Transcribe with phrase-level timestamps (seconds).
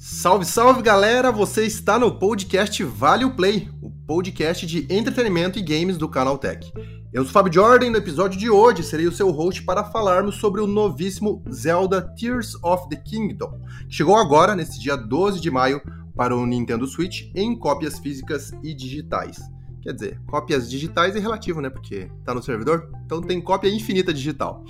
[0.00, 1.32] Salve, salve galera!
[1.32, 6.38] Você está no podcast Vale o Play, o podcast de entretenimento e games do Canal
[6.38, 6.72] Tech.
[7.12, 9.82] Eu sou o Fábio Jordan e no episódio de hoje serei o seu host para
[9.82, 15.40] falarmos sobre o novíssimo Zelda Tears of the Kingdom, que chegou agora, nesse dia 12
[15.40, 15.82] de maio,
[16.14, 19.40] para o Nintendo Switch em cópias físicas e digitais.
[19.82, 21.70] Quer dizer, cópias digitais é relativo, né?
[21.70, 24.64] Porque tá no servidor, então tem cópia infinita digital.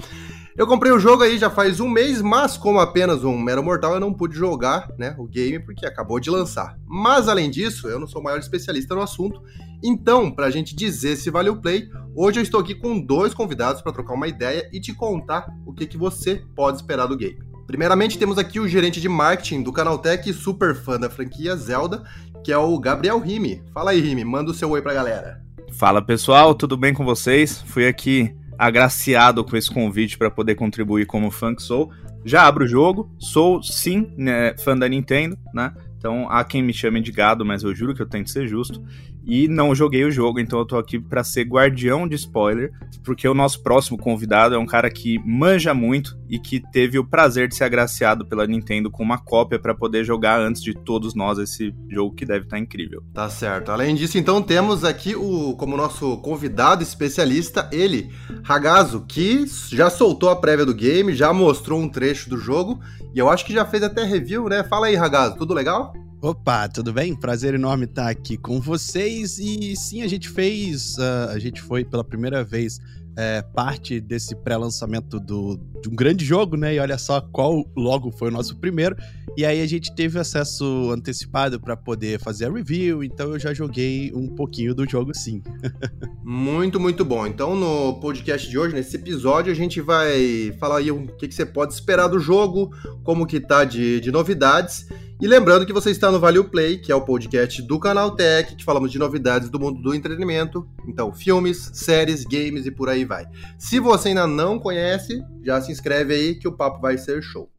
[0.58, 3.94] Eu comprei o jogo aí já faz um mês, mas como apenas um mero mortal,
[3.94, 6.76] eu não pude jogar né, o game porque acabou de lançar.
[6.84, 9.40] Mas além disso, eu não sou o maior especialista no assunto,
[9.84, 13.32] então, para a gente dizer se vale o play, hoje eu estou aqui com dois
[13.32, 17.16] convidados para trocar uma ideia e te contar o que, que você pode esperar do
[17.16, 17.38] game.
[17.64, 22.02] Primeiramente, temos aqui o gerente de marketing do Canaltech e super fã da franquia Zelda,
[22.42, 23.62] que é o Gabriel Rime.
[23.72, 25.40] Fala aí, Rime, manda o seu oi pra galera.
[25.70, 27.62] Fala pessoal, tudo bem com vocês?
[27.62, 31.90] Fui aqui agraciado com esse convite para poder contribuir como fã que sou.
[32.24, 35.72] Já abro o jogo, sou sim né, fã da Nintendo, né?
[35.96, 38.82] Então há quem me chame de gado, mas eu juro que eu tento ser justo
[39.28, 42.72] e não joguei o jogo, então eu tô aqui para ser guardião de spoiler,
[43.04, 47.04] porque o nosso próximo convidado é um cara que manja muito e que teve o
[47.04, 51.14] prazer de ser agraciado pela Nintendo com uma cópia para poder jogar antes de todos
[51.14, 53.02] nós esse jogo que deve estar tá incrível.
[53.12, 53.70] Tá certo.
[53.70, 58.10] Além disso, então temos aqui o como nosso convidado especialista, ele,
[58.42, 62.80] Ragazo, que já soltou a prévia do game, já mostrou um trecho do jogo
[63.14, 64.64] e eu acho que já fez até review, né?
[64.64, 65.92] Fala aí, Ragazo, tudo legal?
[66.20, 67.14] Opa, tudo bem?
[67.14, 69.38] Prazer enorme estar aqui com vocês.
[69.38, 72.80] E sim, a gente fez, uh, a gente foi pela primeira vez
[73.16, 76.74] é, parte desse pré-lançamento de um grande jogo, né?
[76.74, 78.96] E olha só qual logo foi o nosso primeiro.
[79.36, 83.54] E aí a gente teve acesso antecipado para poder fazer a review, então eu já
[83.54, 85.40] joguei um pouquinho do jogo sim.
[86.24, 87.26] muito, muito bom.
[87.28, 91.34] Então no podcast de hoje, nesse episódio, a gente vai falar aí o que, que
[91.34, 92.70] você pode esperar do jogo,
[93.04, 94.86] como que tá de, de novidades.
[95.20, 98.54] E lembrando que você está no Value Play, que é o podcast do canal Tech,
[98.54, 103.04] que falamos de novidades do mundo do entretenimento, então filmes, séries, games e por aí
[103.04, 103.26] vai.
[103.58, 107.50] Se você ainda não conhece, já se inscreve aí que o papo vai ser show.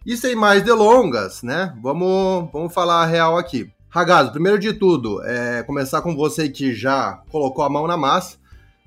[0.05, 1.73] E sem mais delongas, né?
[1.81, 3.69] Vamos, vamos falar a real aqui.
[3.89, 8.38] Ragazzo, primeiro de tudo, é começar com você que já colocou a mão na massa.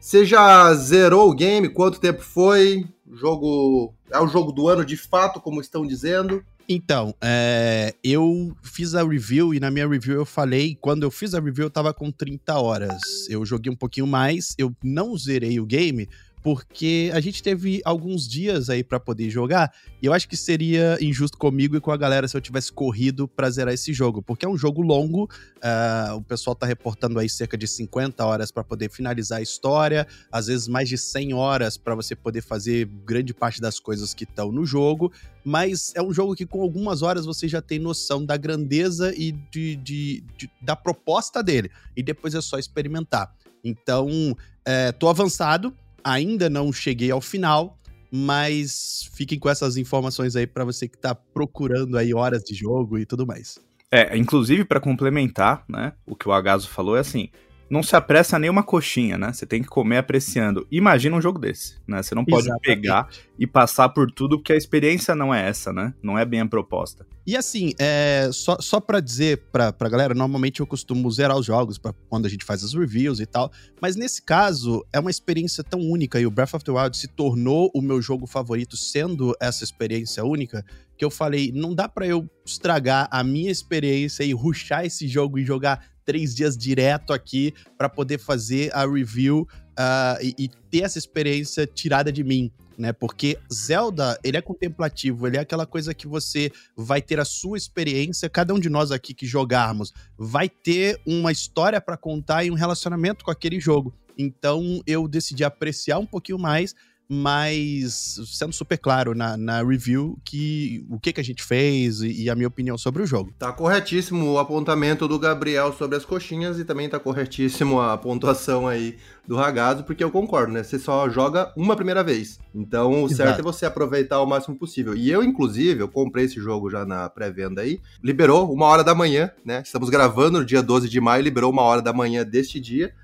[0.00, 1.68] Você já zerou o game?
[1.68, 2.86] Quanto tempo foi?
[3.12, 6.42] Jogo é o jogo do ano de fato, como estão dizendo?
[6.66, 11.34] Então, é, eu fiz a review e na minha review eu falei, quando eu fiz
[11.34, 13.28] a review eu tava com 30 horas.
[13.28, 16.08] Eu joguei um pouquinho mais, eu não zerei o game,
[16.42, 20.96] porque a gente teve alguns dias aí para poder jogar, e eu acho que seria
[21.00, 24.46] injusto comigo e com a galera se eu tivesse corrido pra zerar esse jogo, porque
[24.46, 28.64] é um jogo longo, uh, o pessoal tá reportando aí cerca de 50 horas para
[28.64, 33.34] poder finalizar a história, às vezes mais de 100 horas para você poder fazer grande
[33.34, 35.12] parte das coisas que estão no jogo,
[35.44, 39.32] mas é um jogo que com algumas horas você já tem noção da grandeza e
[39.32, 43.34] de, de, de da proposta dele, e depois é só experimentar.
[43.62, 45.74] Então, é, tô avançado,
[46.04, 47.78] Ainda não cheguei ao final,
[48.10, 52.98] mas fiquem com essas informações aí para você que está procurando aí horas de jogo
[52.98, 53.58] e tudo mais.
[53.92, 57.28] É, inclusive para complementar, né, o que o Agaso falou é assim,
[57.70, 59.32] não se apressa nem uma coxinha, né?
[59.32, 60.66] Você tem que comer apreciando.
[60.70, 62.02] Imagina um jogo desse, né?
[62.02, 62.64] Você não pode Exatamente.
[62.64, 63.08] pegar
[63.38, 65.94] e passar por tudo, porque a experiência não é essa, né?
[66.02, 67.06] Não é bem a proposta.
[67.24, 71.46] E assim, é, só, só pra dizer pra, pra galera, normalmente eu costumo zerar os
[71.46, 75.10] jogos pra, quando a gente faz as reviews e tal, mas nesse caso é uma
[75.10, 78.76] experiência tão única e o Breath of the Wild se tornou o meu jogo favorito
[78.76, 80.64] sendo essa experiência única,
[80.98, 85.38] que eu falei, não dá para eu estragar a minha experiência e ruxar esse jogo
[85.38, 90.82] e jogar três dias direto aqui para poder fazer a review uh, e, e, ter
[90.82, 92.50] essa experiência tirada de mim.
[92.78, 97.26] Né, porque Zelda, ele é contemplativo, ele é aquela coisa que você vai ter a
[97.26, 102.42] sua experiência, cada um de nós aqui que jogarmos vai ter uma história para contar
[102.42, 103.94] e um relacionamento com aquele jogo.
[104.16, 106.74] Então eu decidi apreciar um pouquinho mais
[107.12, 112.22] mas sendo super claro na, na review que o que, que a gente fez e,
[112.22, 113.34] e, a minha opinião sobre o jogo.
[113.36, 118.68] Tá corretíssimo o apontamento do Gabriel sobre as coxinhas e também tá corretíssimo a pontuação
[118.68, 118.96] aí
[119.26, 120.62] do Ragazzo, porque eu concordo, né?
[120.62, 122.38] Você só joga uma primeira vez.
[122.54, 123.16] Então, o Exato.
[123.16, 124.94] certo é você aproveitar o máximo possível.
[124.94, 128.94] E eu, inclusive, eu comprei esse jogo já na pré-venda aí, liberou uma hora da
[128.94, 129.62] manhã, né?
[129.64, 132.94] Estamos gravando no dia 12 de maio, liberou uma hora da manhã deste dia.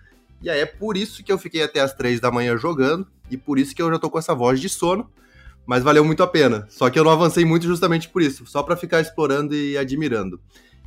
[0.42, 3.36] E aí é por isso que eu fiquei até as três da manhã jogando, e
[3.36, 5.10] por isso que eu já tô com essa voz de sono,
[5.66, 6.66] mas valeu muito a pena.
[6.70, 10.40] Só que eu não avancei muito justamente por isso, só para ficar explorando e admirando.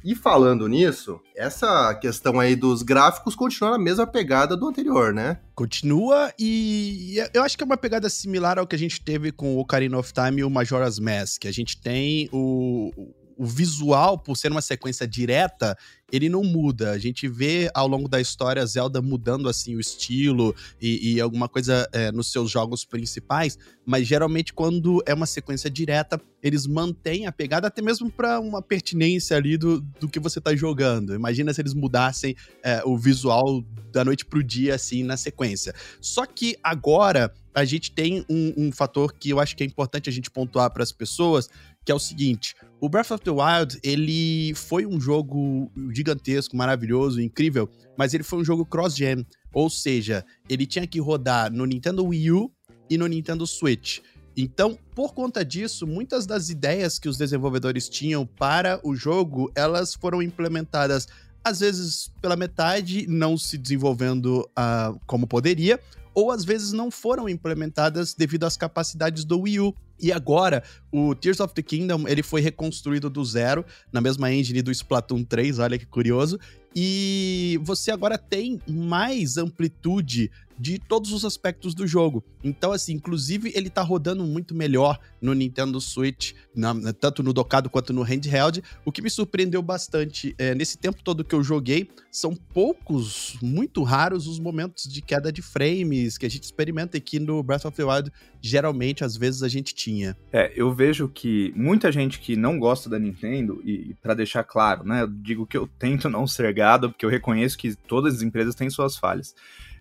[0.04, 5.40] E falando nisso, essa questão aí dos gráficos continua na mesma pegada do anterior, né?
[5.54, 9.58] Continua e eu acho que é uma pegada similar ao que a gente teve com
[9.58, 11.46] o Ocarina of Time e o Majora's Mask.
[11.46, 12.94] A gente tem o,
[13.40, 15.78] o visual, por ser uma sequência direta,
[16.12, 16.92] ele não muda.
[16.92, 21.48] A gente vê ao longo da história Zelda mudando assim o estilo e, e alguma
[21.48, 27.28] coisa é, nos seus jogos principais, mas geralmente quando é uma sequência direta, eles mantêm
[27.28, 31.16] a pegada até mesmo para uma pertinência ali do, do que você tá jogando.
[31.16, 35.74] Imagina se eles mudassem é, o visual da noite pro dia assim na sequência.
[36.02, 40.10] Só que agora a gente tem um, um fator que eu acho que é importante
[40.10, 41.50] a gente pontuar para as pessoas,
[41.90, 47.20] que é o seguinte: o Breath of the Wild, ele foi um jogo gigantesco, maravilhoso,
[47.20, 52.06] incrível, mas ele foi um jogo cross-gen, ou seja, ele tinha que rodar no Nintendo
[52.06, 52.52] Wii U
[52.88, 54.02] e no Nintendo Switch.
[54.38, 59.96] Então, por conta disso, muitas das ideias que os desenvolvedores tinham para o jogo, elas
[59.96, 61.08] foram implementadas
[61.44, 65.80] às vezes pela metade, não se desenvolvendo uh, como poderia,
[66.14, 69.76] ou às vezes não foram implementadas devido às capacidades do Wii U.
[70.02, 74.62] E agora, o Tears of the Kingdom, ele foi reconstruído do zero, na mesma engine
[74.62, 76.40] do Splatoon 3, olha que curioso.
[76.76, 82.24] E você agora tem mais amplitude de todos os aspectos do jogo.
[82.44, 87.70] Então, assim, inclusive ele tá rodando muito melhor no Nintendo Switch, na, tanto no docado
[87.70, 88.62] quanto no handheld.
[88.84, 93.84] O que me surpreendeu bastante é, nesse tempo todo que eu joguei, são poucos, muito
[93.84, 97.78] raros os momentos de queda de frames que a gente experimenta aqui no Breath of
[97.78, 98.12] the Wild.
[98.42, 100.18] Geralmente, às vezes, a gente tinha.
[100.32, 104.84] É, eu vejo que muita gente que não gosta da Nintendo, e para deixar claro,
[104.84, 108.22] né, eu digo que eu tento não ser gado, porque eu reconheço que todas as
[108.22, 109.36] empresas têm suas falhas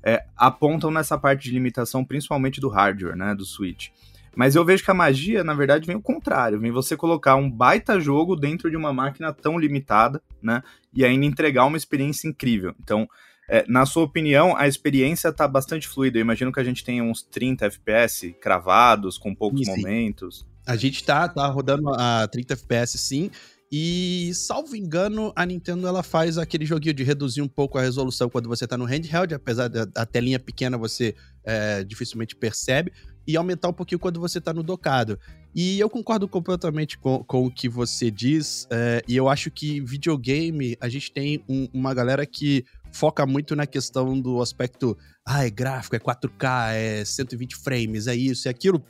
[0.08, 3.88] é, apontam nessa parte de limitação, principalmente do hardware, né, do Switch.
[4.34, 7.50] Mas eu vejo que a magia, na verdade, vem o contrário, vem você colocar um
[7.50, 10.62] baita jogo dentro de uma máquina tão limitada, né,
[10.94, 12.74] e ainda entregar uma experiência incrível.
[12.82, 13.06] Então,
[13.50, 16.18] é, na sua opinião, a experiência está bastante fluida.
[16.18, 20.46] Eu imagino que a gente tenha uns 30 FPS cravados, com poucos sim, momentos.
[20.66, 23.30] A gente tá, tá rodando a 30 FPS sim.
[23.70, 28.30] E, salvo engano, a Nintendo ela faz aquele joguinho de reduzir um pouco a resolução
[28.30, 32.92] quando você tá no handheld, apesar da telinha pequena você é, dificilmente percebe,
[33.26, 35.18] e aumentar um pouquinho quando você tá no docado.
[35.54, 39.82] E eu concordo completamente com, com o que você diz, é, e eu acho que
[39.82, 45.44] videogame, a gente tem um, uma galera que foca muito na questão do aspecto, ah,
[45.44, 48.82] é gráfico, é 4K, é 120 frames, é isso, é aquilo,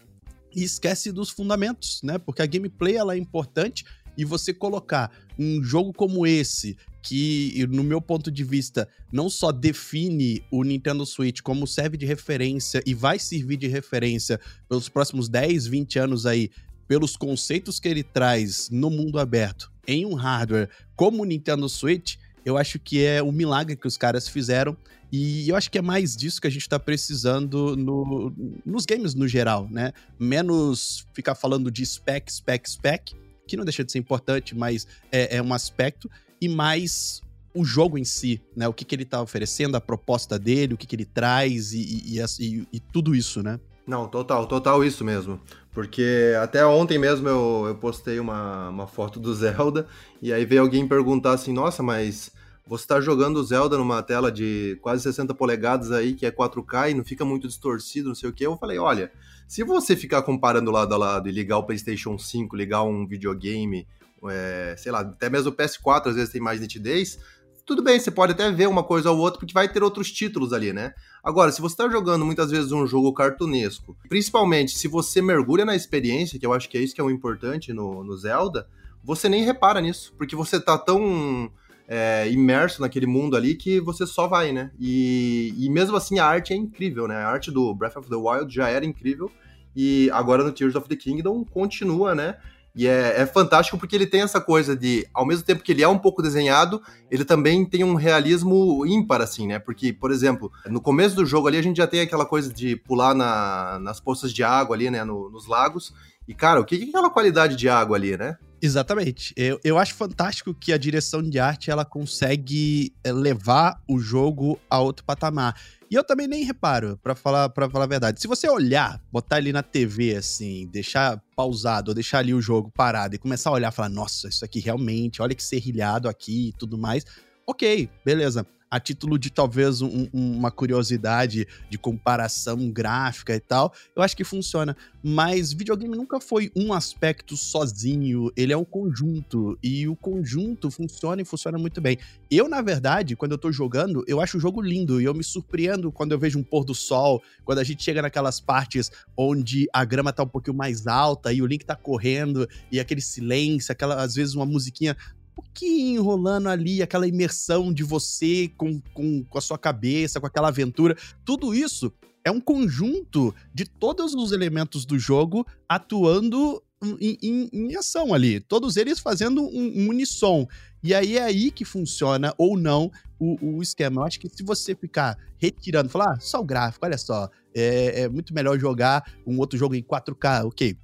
[0.55, 2.17] e esquece dos fundamentos, né?
[2.17, 3.85] Porque a gameplay ela é importante
[4.19, 9.53] e você colocar um jogo como esse, que, no meu ponto de vista, não só
[9.53, 15.29] define o Nintendo Switch como serve de referência e vai servir de referência pelos próximos
[15.29, 16.51] 10, 20 anos aí,
[16.89, 22.17] pelos conceitos que ele traz no mundo aberto em um hardware como o Nintendo Switch,
[22.45, 24.77] eu acho que é um milagre que os caras fizeram.
[25.11, 28.33] E eu acho que é mais disso que a gente está precisando no,
[28.65, 29.93] nos games no geral, né?
[30.19, 33.15] Menos ficar falando de spec, spec, spec,
[33.49, 36.09] que não deixa de ser importante, mas é, é um aspecto,
[36.41, 37.21] e mais
[37.55, 38.69] o jogo em si, né?
[38.69, 41.81] O que, que ele tá oferecendo, a proposta dele, o que, que ele traz e,
[41.81, 43.59] e, e, e tudo isso, né?
[43.87, 45.41] Não, total, total isso mesmo.
[45.73, 49.87] Porque até ontem mesmo eu, eu postei uma, uma foto do Zelda
[50.21, 52.31] e aí veio alguém perguntar assim: nossa, mas
[52.69, 56.95] você está jogando Zelda numa tela de quase 60 polegadas aí, que é 4K e
[56.95, 58.45] não fica muito distorcido, não sei o que.
[58.45, 59.11] Eu falei: olha,
[59.49, 63.89] se você ficar comparando lado a lado e ligar o PlayStation 5, ligar um videogame,
[64.29, 67.19] é, sei lá, até mesmo o PS4 às vezes tem mais nitidez,
[67.65, 70.53] tudo bem, você pode até ver uma coisa ou outra, porque vai ter outros títulos
[70.53, 70.93] ali, né?
[71.25, 75.75] Agora, se você está jogando muitas vezes um jogo cartunesco, principalmente se você mergulha na
[75.75, 78.69] experiência, que eu acho que é isso que é o importante no, no Zelda,
[79.03, 81.51] você nem repara nisso, porque você tá tão
[81.89, 84.71] é, imerso naquele mundo ali que você só vai, né?
[84.79, 87.17] E, e mesmo assim a arte é incrível, né?
[87.17, 89.31] A arte do Breath of the Wild já era incrível
[89.75, 92.37] e agora no Tears of the Kingdom continua, né?
[92.77, 95.83] E é, é, fantástico porque ele tem essa coisa de, ao mesmo tempo que ele
[95.83, 96.81] é um pouco desenhado,
[97.11, 99.59] ele também tem um realismo ímpar, assim, né?
[99.59, 102.77] Porque, por exemplo, no começo do jogo ali a gente já tem aquela coisa de
[102.77, 105.03] pular na, nas poças de água ali, né?
[105.03, 105.93] No, nos lagos.
[106.29, 108.37] E, cara, o que é aquela qualidade de água ali, né?
[108.61, 109.33] Exatamente.
[109.37, 114.59] Eu, eu acho fantástico que a direção de arte ela consegue eh, levar o jogo
[114.69, 115.55] a outro patamar.
[115.91, 118.21] E eu também nem reparo, para falar para falar a verdade.
[118.21, 122.71] Se você olhar, botar ali na TV assim, deixar pausado ou deixar ali o jogo
[122.71, 126.53] parado e começar a olhar, falar, nossa, isso aqui realmente, olha que serrilhado aqui e
[126.53, 127.05] tudo mais.
[127.47, 134.03] OK, beleza a título de talvez um, uma curiosidade de comparação gráfica e tal, eu
[134.03, 134.77] acho que funciona.
[135.03, 139.59] Mas videogame nunca foi um aspecto sozinho, ele é um conjunto.
[139.63, 141.99] E o conjunto funciona e funciona muito bem.
[142.31, 145.25] Eu, na verdade, quando eu tô jogando, eu acho o jogo lindo e eu me
[145.25, 149.69] surpreendo quando eu vejo um pôr do sol, quando a gente chega naquelas partes onde
[149.73, 153.73] a grama tá um pouquinho mais alta e o Link tá correndo e aquele silêncio,
[153.73, 154.97] aquela, às vezes, uma musiquinha
[155.39, 160.49] pouquinho rolando ali, aquela imersão de você com, com, com a sua cabeça, com aquela
[160.49, 160.97] aventura.
[161.25, 161.93] Tudo isso
[162.25, 166.61] é um conjunto de todos os elementos do jogo atuando
[167.01, 168.41] em, em, em, ação ali.
[168.41, 170.45] Todos eles fazendo um, um, unissom.
[170.83, 174.01] E aí é aí que funciona ou não o, o esquema.
[174.01, 178.03] Eu acho que se você ficar retirando, falar, ah, só o gráfico, olha só, é,
[178.03, 180.77] é muito melhor jogar um outro jogo em 4K, ok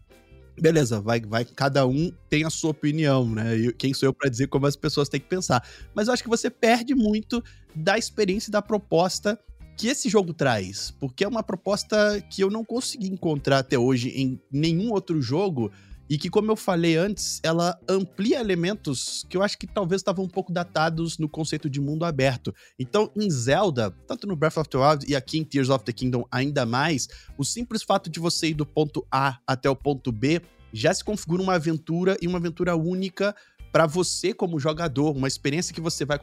[0.60, 3.56] beleza, vai, vai, cada um tem a sua opinião, né?
[3.56, 5.66] E quem sou eu para dizer como as pessoas têm que pensar?
[5.94, 7.42] Mas eu acho que você perde muito
[7.74, 9.38] da experiência e da proposta
[9.76, 14.10] que esse jogo traz, porque é uma proposta que eu não consegui encontrar até hoje
[14.10, 15.72] em nenhum outro jogo
[16.14, 20.26] e que, como eu falei antes, ela amplia elementos que eu acho que talvez estavam
[20.26, 22.54] um pouco datados no conceito de mundo aberto.
[22.78, 25.92] Então, em Zelda, tanto no Breath of the Wild e aqui em Tears of the
[25.92, 30.12] Kingdom ainda mais, o simples fato de você ir do ponto A até o ponto
[30.12, 30.40] B
[30.72, 33.34] já se configura uma aventura e uma aventura única
[33.72, 36.20] para você como jogador, uma experiência que você vai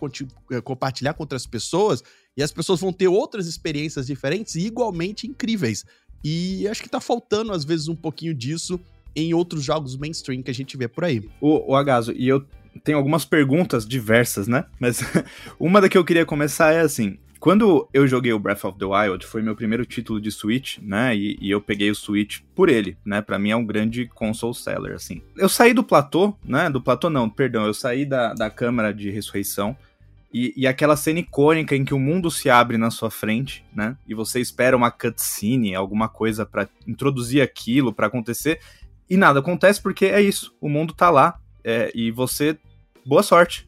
[0.51, 2.01] eh, compartilhar com outras pessoas
[2.37, 5.83] e as pessoas vão ter outras experiências diferentes e igualmente incríveis.
[6.23, 8.79] E acho que tá faltando às vezes um pouquinho disso
[9.15, 11.27] em outros jogos mainstream que a gente vê por aí.
[11.39, 12.45] O, o Agaso, e eu
[12.83, 14.65] tenho algumas perguntas diversas, né?
[14.79, 15.01] Mas
[15.59, 18.85] uma da que eu queria começar é assim: quando eu joguei o Breath of the
[18.85, 21.15] Wild, foi meu primeiro título de Switch, né?
[21.15, 23.19] E, e, eu peguei o Switch por ele, né?
[23.19, 25.23] Para mim é um grande console seller, assim.
[25.35, 26.69] Eu saí do platô, né?
[26.69, 29.75] Do platô não, perdão, eu saí da, da câmara de ressurreição.
[30.31, 33.97] E, e, aquela cena icônica em que o mundo se abre na sua frente, né?
[34.07, 38.59] E você espera uma cutscene, alguma coisa para introduzir aquilo, para acontecer.
[39.11, 40.55] E nada acontece porque é isso.
[40.61, 42.57] O mundo tá lá é, e você.
[43.05, 43.67] Boa sorte.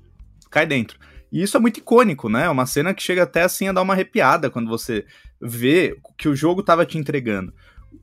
[0.50, 0.98] Cai dentro.
[1.30, 2.46] E isso é muito icônico, né?
[2.46, 5.06] É uma cena que chega até assim a dar uma arrepiada quando você
[5.42, 7.54] vê que o jogo tava te entregando.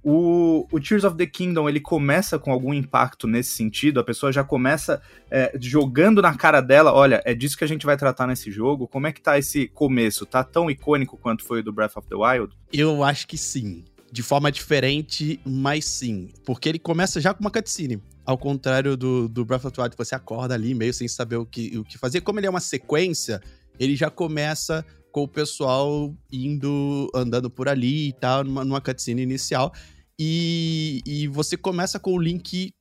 [0.03, 4.31] O, o, Tears of the Kingdom ele começa com algum impacto nesse sentido, a pessoa
[4.31, 8.27] já começa é, jogando na cara dela, olha, é disso que a gente vai tratar
[8.27, 8.87] nesse jogo.
[8.87, 10.27] Como é que tá esse começo?
[10.27, 12.55] Tá tão icônico quanto foi o do Breath of the Wild?
[12.71, 16.29] Eu acho que sim de forma diferente, mas sim.
[16.45, 18.03] Porque ele começa já com uma cutscene.
[18.25, 21.47] Ao contrário do, do Breath of the Wild, você acorda ali meio sem saber o
[21.47, 22.21] que, o que fazer.
[22.21, 23.41] Como ele é uma sequência,
[23.79, 29.23] ele já começa com o pessoal indo, andando por ali e tal, numa, numa cutscene
[29.23, 29.73] inicial.
[30.19, 32.73] E, e você começa com o Link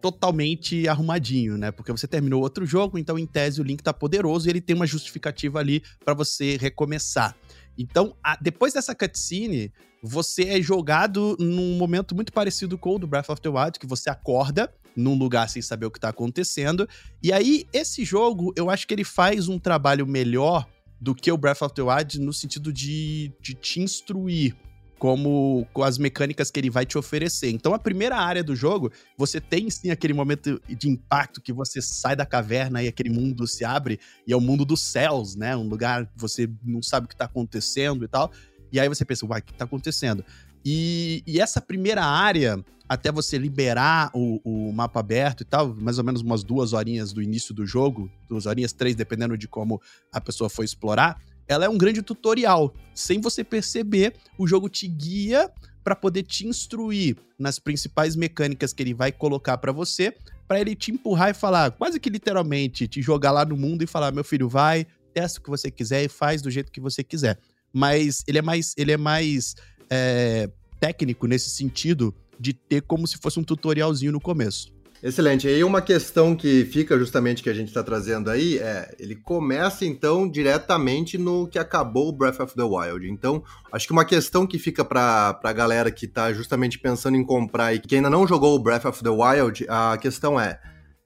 [0.00, 1.70] totalmente arrumadinho, né?
[1.70, 4.74] Porque você terminou outro jogo, então em tese o Link tá poderoso e ele tem
[4.74, 7.36] uma justificativa ali para você recomeçar.
[7.78, 13.06] Então, a, depois dessa cutscene, você é jogado num momento muito parecido com o do
[13.06, 16.88] Breath of the Wild, que você acorda num lugar sem saber o que tá acontecendo.
[17.22, 20.66] E aí, esse jogo, eu acho que ele faz um trabalho melhor
[21.00, 24.56] do que o Breath of the Wild no sentido de, de te instruir
[24.98, 27.50] como com as mecânicas que ele vai te oferecer.
[27.50, 31.80] Então, a primeira área do jogo, você tem sim aquele momento de impacto que você
[31.80, 35.56] sai da caverna e aquele mundo se abre, e é o mundo dos céus, né?
[35.56, 38.32] Um lugar que você não sabe o que tá acontecendo e tal.
[38.72, 40.24] E aí você pensa, uai, o que tá acontecendo?
[40.64, 45.98] E, e essa primeira área, até você liberar o, o, mapa aberto e tal, mais
[45.98, 49.80] ou menos umas duas horinhas do início do jogo, duas horinhas, três, dependendo de como
[50.12, 52.74] a pessoa for explorar, ela é um grande tutorial.
[52.94, 55.50] Sem você perceber, o jogo te guia
[55.82, 60.14] para poder te instruir nas principais mecânicas que ele vai colocar para você,
[60.46, 63.86] para ele te empurrar e falar, quase que literalmente, te jogar lá no mundo e
[63.86, 67.02] falar: meu filho, vai, testa o que você quiser e faz do jeito que você
[67.02, 67.38] quiser
[67.72, 69.54] mas ele é mais, ele é mais
[69.90, 70.50] é,
[70.80, 74.72] técnico nesse sentido de ter como se fosse um tutorialzinho no começo.
[75.00, 75.46] Excelente.
[75.46, 79.14] E aí uma questão que fica justamente que a gente está trazendo aí é, ele
[79.14, 83.08] começa então diretamente no que acabou o Breath of the Wild.
[83.08, 87.24] Então, acho que uma questão que fica para a galera que está justamente pensando em
[87.24, 90.58] comprar e que ainda não jogou o Breath of the Wild, a questão é,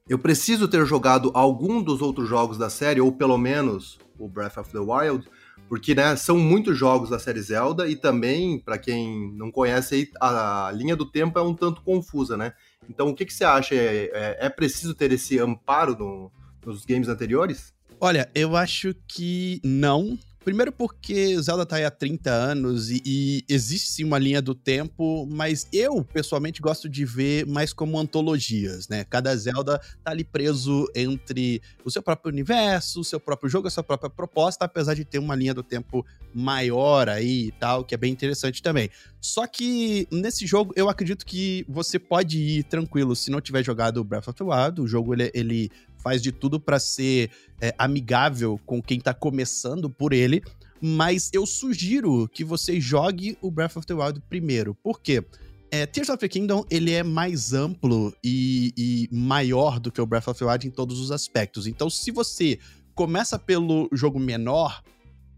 [0.08, 4.56] eu preciso ter jogado algum dos outros jogos da série ou pelo menos o Breath
[4.56, 5.28] of the Wild,
[5.68, 10.70] porque né, são muitos jogos da série Zelda e também, para quem não conhece, a
[10.75, 12.52] linha do tempo é um tanto confusa, né?
[12.88, 13.74] Então, o que, que você acha?
[13.74, 16.32] É, é, é preciso ter esse amparo no,
[16.64, 17.72] nos games anteriores?
[18.00, 23.44] Olha, eu acho que não, Primeiro porque Zelda tá aí há 30 anos e, e,
[23.49, 28.88] existe sim uma linha do tempo, mas eu, pessoalmente, gosto de ver mais como antologias,
[28.88, 29.04] né?
[29.04, 33.70] Cada Zelda tá ali preso entre o seu próprio universo, o seu próprio jogo, a
[33.70, 37.94] sua própria proposta, apesar de ter uma linha do tempo maior aí e tal, que
[37.94, 38.90] é bem interessante também.
[39.20, 44.02] Só que nesse jogo, eu acredito que você pode ir tranquilo se não tiver jogado
[44.02, 44.80] Breath of the Wild.
[44.80, 45.70] O jogo, ele, ele
[46.02, 47.30] faz de tudo para ser
[47.61, 50.42] é, amigável com quem tá começando por ele,
[50.80, 54.75] mas eu sugiro que você jogue o Breath of the Wild primeiro.
[54.75, 55.25] Por quê?
[55.71, 60.06] É, Tears of the Kingdom ele é mais amplo e, e maior do que o
[60.06, 61.66] Breath of the Wild em todos os aspectos.
[61.66, 62.59] Então, se você
[62.94, 64.82] começa pelo jogo menor,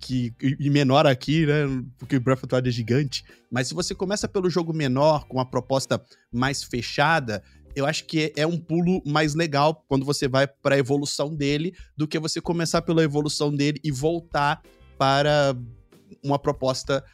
[0.01, 1.65] que, e menor aqui, né?
[1.99, 3.25] Porque Breath of the Wild é gigante.
[3.51, 6.03] Mas se você começa pelo jogo menor, com uma proposta
[6.33, 7.43] mais fechada,
[7.75, 11.75] eu acho que é um pulo mais legal quando você vai para a evolução dele
[11.97, 14.63] do que você começar pela evolução dele e voltar
[14.97, 15.57] para
[16.23, 17.05] uma proposta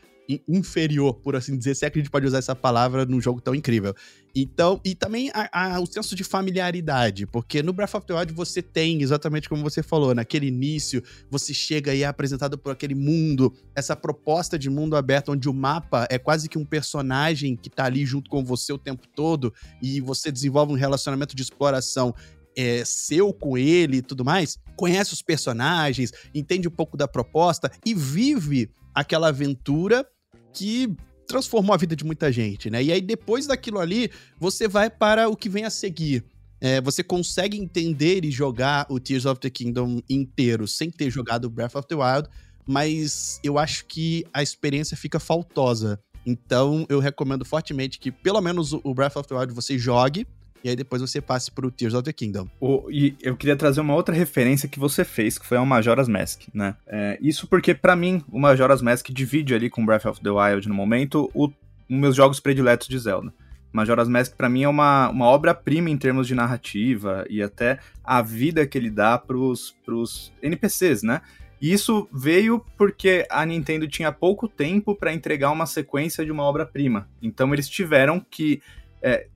[0.46, 3.40] inferior, por assim dizer, se é que a gente pode usar essa palavra num jogo
[3.40, 3.94] tão incrível.
[4.34, 8.32] Então, e também a, a, o senso de familiaridade, porque no Breath of the Wild
[8.32, 12.94] você tem, exatamente como você falou, naquele início, você chega e é apresentado por aquele
[12.94, 17.68] mundo, essa proposta de mundo aberto, onde o mapa é quase que um personagem que
[17.68, 22.14] tá ali junto com você o tempo todo, e você desenvolve um relacionamento de exploração
[22.56, 27.70] é, seu com ele e tudo mais, conhece os personagens, entende um pouco da proposta
[27.84, 30.06] e vive aquela aventura
[30.52, 30.94] que
[31.30, 32.82] transformou a vida de muita gente, né?
[32.82, 36.24] E aí, depois daquilo ali, você vai para o que vem a seguir.
[36.60, 41.48] É, você consegue entender e jogar o Tears of the Kingdom inteiro sem ter jogado
[41.48, 42.28] Breath of the Wild,
[42.66, 45.98] mas eu acho que a experiência fica faltosa.
[46.26, 50.26] Então, eu recomendo fortemente que, pelo menos, o Breath of the Wild você jogue,
[50.62, 52.48] e aí depois você passe pro Tears of the Kingdom.
[52.60, 56.08] O, e eu queria trazer uma outra referência que você fez, que foi ao Majora's
[56.08, 56.76] Mask, né?
[56.86, 60.68] É, isso porque, para mim, o Majora's Mask divide ali com Breath of the Wild
[60.68, 61.50] no momento os
[61.88, 63.32] meus jogos prediletos de Zelda.
[63.72, 68.20] Majora's Mask para mim é uma, uma obra-prima em termos de narrativa e até a
[68.20, 71.20] vida que ele dá pros, pros NPCs, né?
[71.60, 76.42] E isso veio porque a Nintendo tinha pouco tempo para entregar uma sequência de uma
[76.42, 77.06] obra-prima.
[77.20, 78.62] Então eles tiveram que
[79.02, 79.26] é,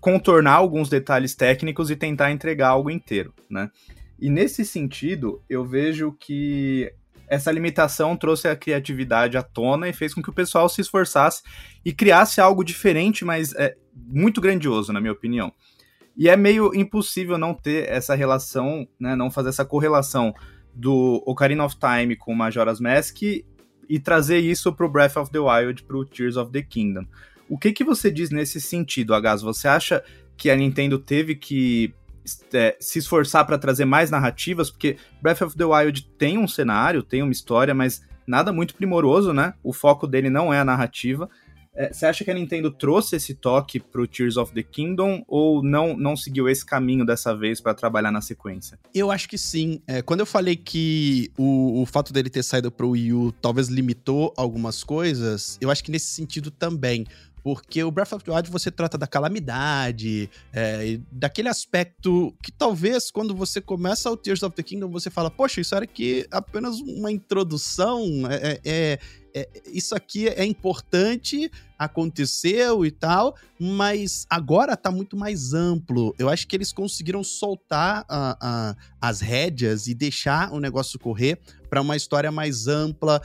[0.00, 3.70] contornar alguns detalhes técnicos e tentar entregar algo inteiro, né?
[4.18, 6.92] E nesse sentido, eu vejo que
[7.28, 11.42] essa limitação trouxe a criatividade à tona e fez com que o pessoal se esforçasse
[11.84, 15.52] e criasse algo diferente, mas é muito grandioso, na minha opinião.
[16.16, 20.34] E é meio impossível não ter essa relação, né, não fazer essa correlação
[20.74, 25.84] do Ocarina of Time com Majora's Mask e trazer isso pro Breath of the Wild,
[25.84, 27.06] pro Tears of the Kingdom.
[27.48, 29.42] O que, que você diz nesse sentido, Agas?
[29.42, 30.02] Você acha
[30.36, 31.94] que a Nintendo teve que
[32.52, 34.70] é, se esforçar para trazer mais narrativas?
[34.70, 39.32] Porque Breath of the Wild tem um cenário, tem uma história, mas nada muito primoroso,
[39.32, 39.54] né?
[39.62, 41.28] O foco dele não é a narrativa.
[41.74, 45.62] É, você acha que a Nintendo trouxe esse toque pro Tears of the Kingdom ou
[45.62, 48.76] não, não seguiu esse caminho dessa vez para trabalhar na sequência?
[48.92, 49.80] Eu acho que sim.
[49.86, 53.68] É, quando eu falei que o, o fato dele ter saído pro Wii U talvez
[53.68, 57.06] limitou algumas coisas, eu acho que nesse sentido também.
[57.48, 63.10] Porque o Breath of the Wild você trata da calamidade, é, daquele aspecto que talvez
[63.10, 66.78] quando você começa o Tears of the Kingdom você fala, poxa, isso era que apenas
[66.78, 68.98] uma introdução, é, é,
[69.38, 76.12] é, isso aqui é importante, aconteceu e tal, mas agora tá muito mais amplo.
[76.18, 78.04] Eu acho que eles conseguiram soltar
[79.00, 81.38] as rédeas e deixar o negócio correr
[81.70, 83.22] para uma história mais ampla,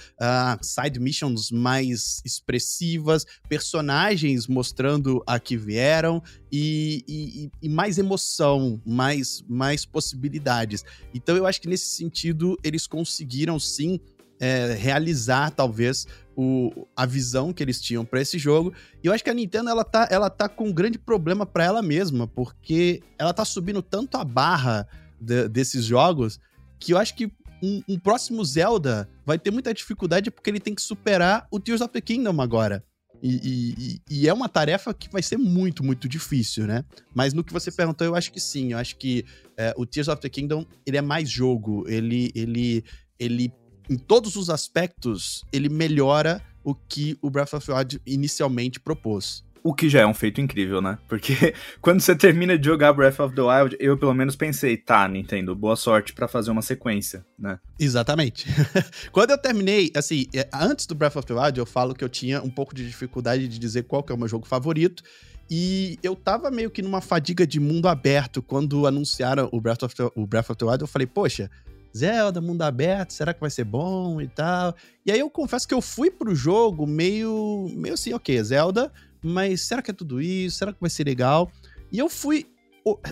[0.62, 6.22] side missions mais expressivas, personagens mostrando a que vieram
[6.52, 10.86] e, e, e, mais emoção, mais, mais possibilidades.
[11.14, 14.00] Então eu acho que nesse sentido eles conseguiram sim
[14.40, 18.74] é, realizar, talvez, o, a visão que eles tinham para esse jogo.
[19.04, 21.64] E eu acho que a Nintendo ela tá, ela tá com um grande problema para
[21.64, 24.88] ela mesma, porque ela tá subindo tanto a barra
[25.20, 26.40] de, desses jogos
[26.80, 30.76] que eu acho que um, um, próximo Zelda vai ter muita dificuldade porque ele tem
[30.76, 32.84] que superar o Tears of the Kingdom agora.
[33.26, 36.84] E, e, e, é uma tarefa que vai ser muito, muito difícil, né?
[37.16, 38.74] Mas no que você perguntou, eu acho que sim.
[38.74, 39.24] Eu acho que
[39.56, 41.86] é, o Tears of the Kingdom, ele é mais jogo.
[41.88, 42.84] Ele, ele,
[43.18, 43.54] ele,
[43.90, 49.44] em todos os aspectos, ele melhora o que o Breath of the Wild inicialmente propôs.
[49.66, 50.98] O que já é um feito incrível, né?
[51.08, 55.08] Porque quando você termina de jogar Breath of the Wild, eu pelo menos pensei, tá,
[55.08, 57.60] Nintendo, boa sorte para fazer uma sequência, né?
[57.80, 58.46] Exatamente.
[59.12, 62.10] quando eu terminei, assim, é, antes do Breath of the Wild, eu falo que eu
[62.10, 65.02] tinha um pouco de dificuldade de dizer qual que é o meu jogo favorito.
[65.50, 69.96] E eu tava meio que numa fadiga de mundo aberto quando anunciaram o Breath of
[69.96, 70.82] the, o Breath of the Wild.
[70.82, 71.50] Eu falei, poxa,
[71.96, 74.76] Zelda, mundo aberto, será que vai ser bom e tal?
[75.06, 78.92] E aí eu confesso que eu fui pro jogo meio, meio assim, ok, Zelda,
[79.24, 80.58] mas será que é tudo isso?
[80.58, 81.52] Será que vai ser legal?
[81.92, 82.48] E eu fui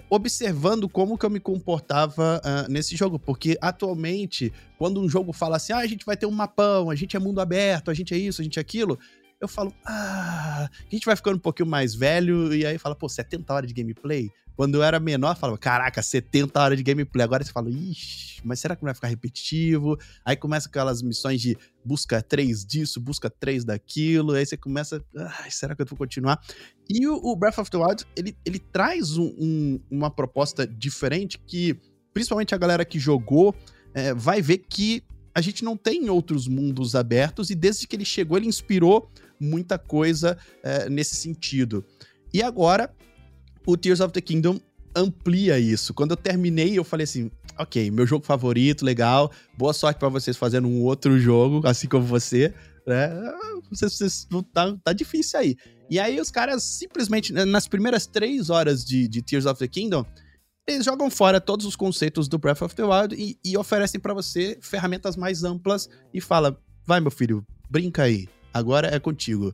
[0.09, 5.55] observando como que eu me comportava uh, nesse jogo, porque atualmente, quando um jogo fala
[5.55, 8.13] assim, ah, a gente vai ter um mapão, a gente é mundo aberto, a gente
[8.13, 8.99] é isso, a gente é aquilo,
[9.41, 13.09] eu falo, ah, a gente vai ficando um pouquinho mais velho, e aí fala, pô,
[13.09, 14.29] 70 horas de gameplay?
[14.55, 17.23] Quando eu era menor, eu falava, caraca, 70 horas de gameplay.
[17.23, 19.97] Agora você fala, ixi, mas será que não vai ficar repetitivo?
[20.23, 24.33] Aí começa aquelas missões de busca 3 disso, busca 3 daquilo.
[24.33, 26.39] Aí você começa, ah, será que eu vou continuar?
[26.87, 31.39] E o, o, Breath of the Wild, ele, ele traz um, um, uma proposta diferente
[31.39, 31.75] que,
[32.13, 33.55] principalmente a galera que jogou,
[33.95, 38.05] é, vai ver que a gente não tem outros mundos abertos e desde que ele
[38.05, 41.83] chegou, ele inspirou muita coisa é, nesse sentido.
[42.33, 42.93] E agora,
[43.65, 44.59] o Tears of the Kingdom
[44.95, 45.93] amplia isso.
[45.93, 49.31] Quando eu terminei, eu falei assim: ok, meu jogo favorito, legal.
[49.57, 52.53] Boa sorte para vocês fazendo um outro jogo, assim como você.
[52.85, 53.09] Né?
[53.69, 55.55] Vocês, vocês, tá, tá difícil aí.
[55.89, 60.05] E aí os caras simplesmente, nas primeiras três horas de, de Tears of the Kingdom,
[60.71, 64.13] eles jogam fora todos os conceitos do Breath of the Wild e, e oferecem para
[64.13, 69.53] você ferramentas mais amplas e fala: vai, meu filho, brinca aí, agora é contigo.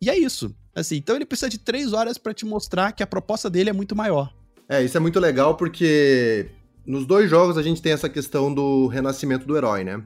[0.00, 0.54] E é isso.
[0.74, 3.72] Assim, então ele precisa de três horas para te mostrar que a proposta dele é
[3.72, 4.32] muito maior.
[4.68, 6.50] É, isso é muito legal porque
[6.86, 10.02] nos dois jogos a gente tem essa questão do renascimento do herói, né?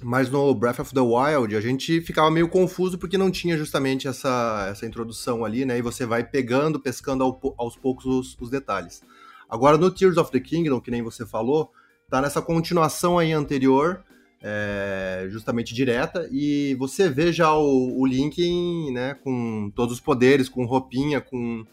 [0.00, 4.06] Mas no Breath of the Wild a gente ficava meio confuso porque não tinha justamente
[4.06, 5.78] essa, essa introdução ali, né?
[5.78, 9.02] E você vai pegando, pescando ao, aos poucos os, os, detalhes.
[9.48, 11.70] Agora no Tears of the Kingdom, que nem você falou,
[12.10, 14.04] tá nessa continuação aí anterior,
[14.42, 20.48] é, justamente direta, e você vê já o, o Link né, com todos os poderes,
[20.48, 21.64] com roupinha, com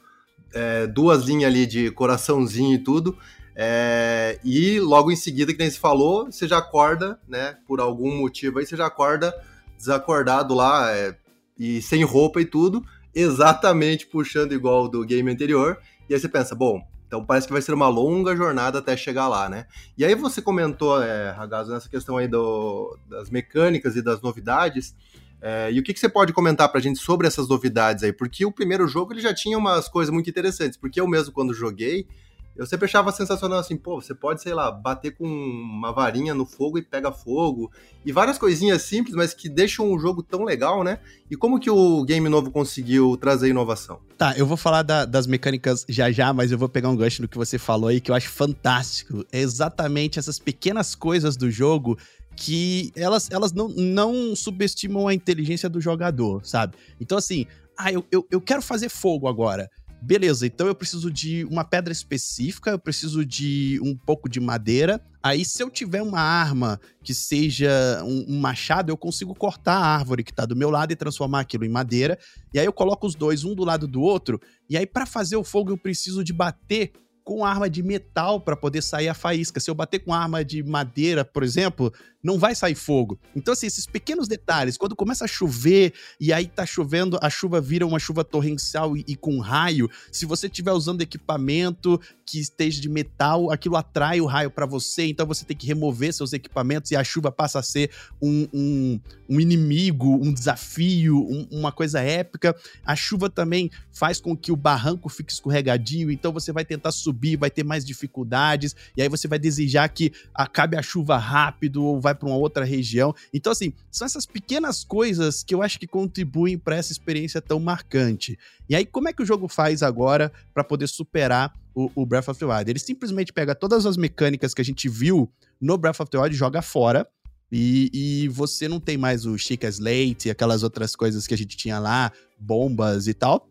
[0.53, 3.17] é, duas linhas ali de coraçãozinho e tudo.
[3.55, 7.57] É, e logo em seguida, que nem se falou, você já acorda, né?
[7.65, 9.33] Por algum motivo aí, você já acorda
[9.77, 11.15] desacordado lá é,
[11.57, 12.83] e sem roupa e tudo,
[13.13, 15.77] exatamente puxando igual do game anterior.
[16.09, 19.27] E aí você pensa, bom, então parece que vai ser uma longa jornada até chegar
[19.27, 19.67] lá, né?
[19.97, 24.95] E aí você comentou, é, Ragazzo, nessa questão aí do, das mecânicas e das novidades.
[25.41, 28.11] É, e o que, que você pode comentar pra gente sobre essas novidades aí?
[28.11, 31.53] Porque o primeiro jogo ele já tinha umas coisas muito interessantes, porque eu mesmo quando
[31.53, 32.07] joguei,
[32.55, 36.45] eu sempre achava sensacional assim, pô, você pode, sei lá, bater com uma varinha no
[36.45, 37.69] fogo e pega fogo.
[38.05, 40.99] E várias coisinhas simples, mas que deixam o jogo tão legal, né?
[41.29, 43.99] E como que o game novo conseguiu trazer inovação?
[44.17, 47.21] Tá, eu vou falar da, das mecânicas já já, mas eu vou pegar um gancho
[47.21, 49.25] no que você falou aí, que eu acho fantástico.
[49.31, 51.97] É exatamente essas pequenas coisas do jogo
[52.37, 56.75] que elas, elas não, não subestimam a inteligência do jogador, sabe?
[56.99, 59.69] Então, assim, ah, eu, eu, eu quero fazer fogo agora.
[60.01, 65.01] Beleza, então eu preciso de uma pedra específica, eu preciso de um pouco de madeira.
[65.23, 69.95] Aí, se eu tiver uma arma que seja um, um machado, eu consigo cortar a
[69.95, 72.19] árvore que está do meu lado e transformar aquilo em madeira.
[72.53, 74.39] E aí eu coloco os dois um do lado do outro.
[74.69, 76.91] E aí, para fazer o fogo, eu preciso de bater
[77.25, 79.59] com arma de metal para poder sair a faísca.
[79.59, 81.91] Se eu bater com arma de madeira, por exemplo,
[82.25, 83.19] não vai sair fogo.
[83.35, 87.61] Então, assim, esses pequenos detalhes, quando começa a chover e aí tá chovendo, a chuva
[87.61, 92.81] vira uma chuva torrencial e, e com raio, se você estiver usando equipamento que esteja
[92.81, 96.89] de metal, aquilo atrai o raio para você, então você tem que remover seus equipamentos
[96.89, 102.01] e a chuva passa a ser um, um, um inimigo, um desafio, um, uma coisa
[102.01, 102.55] épica.
[102.83, 107.14] A chuva também faz com que o barranco fique escorregadio, então você vai tentar subir,
[107.37, 111.99] vai ter mais dificuldades, e aí você vai desejar que acabe a chuva rápido ou
[111.99, 113.13] vai para uma outra região.
[113.33, 117.59] Então, assim, são essas pequenas coisas que eu acho que contribuem para essa experiência tão
[117.59, 118.37] marcante.
[118.69, 122.29] E aí, como é que o jogo faz agora para poder superar o, o, Breath
[122.29, 122.69] of the Wild?
[122.69, 126.35] Ele simplesmente pega todas as mecânicas que a gente viu no Breath of the Wild
[126.35, 127.07] e joga fora.
[127.51, 131.37] E, e, você não tem mais o Chica Slate e aquelas outras coisas que a
[131.37, 133.47] gente tinha lá, bombas e tal.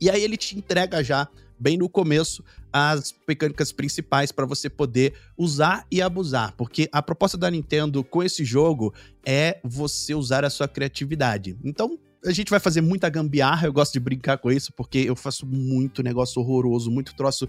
[0.00, 1.28] E aí ele te entrega já
[1.62, 7.38] bem no começo as mecânicas principais para você poder usar e abusar, porque a proposta
[7.38, 8.92] da Nintendo com esse jogo
[9.24, 11.56] é você usar a sua criatividade.
[11.62, 15.14] Então, a gente vai fazer muita gambiarra, eu gosto de brincar com isso, porque eu
[15.14, 17.48] faço muito negócio horroroso, muito troço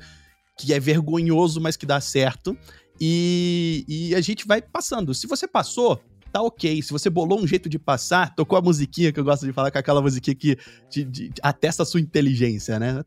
[0.58, 2.56] que é vergonhoso, mas que dá certo.
[3.02, 5.14] E, e a gente vai passando.
[5.16, 6.00] Se você passou,
[6.34, 6.82] tá ok.
[6.82, 9.70] Se você bolou um jeito de passar, tocou a musiquinha que eu gosto de falar,
[9.70, 10.58] com aquela musiquinha que
[10.90, 13.04] de, de, atesta a sua inteligência, né?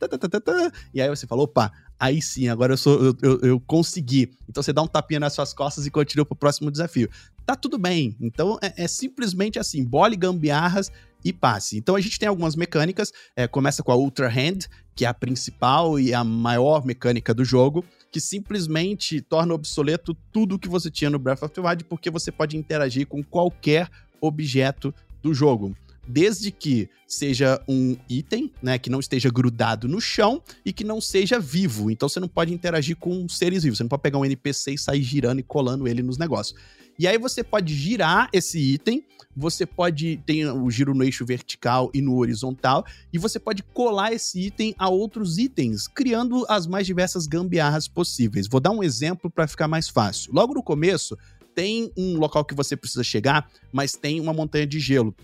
[0.95, 4.31] E aí você fala, opa, aí sim, agora eu, sou, eu, eu, eu, consegui.
[4.49, 7.11] Então você dá um tapinha nas suas costas e continua pro próximo desafio.
[7.45, 8.17] Tá tudo bem.
[8.21, 10.93] Então é, é simplesmente assim, bole gambiarras
[11.25, 11.77] e passe.
[11.77, 15.15] Então a gente tem algumas mecânicas, é, começa com a Ultra Hand, que é a
[15.15, 21.11] principal e a maior mecânica do jogo, que simplesmente torna obsoleto tudo que você tinha
[21.11, 25.77] no Breath of the Wild, porque você pode interagir com qualquer objeto do jogo.
[26.09, 31.01] Desde que seja um item, né, que não esteja grudado no chão e que não
[31.01, 31.91] seja vivo.
[31.91, 33.79] Então você não pode interagir com seres vivos.
[33.79, 36.59] Você não pode pegar um NPC e sair girando e colando ele nos negócios.
[36.99, 39.05] E aí você pode girar esse item,
[39.37, 44.13] você pode ter o giro no eixo vertical e no horizontal, e você pode colar
[44.13, 48.49] esse item a outros itens, criando as mais diversas gambiarras possíveis.
[48.49, 50.33] Vou dar um exemplo para ficar mais fácil.
[50.33, 51.19] Logo no começo,
[51.55, 55.15] tem um local que você precisa chegar, mas tem uma montanha de gelo.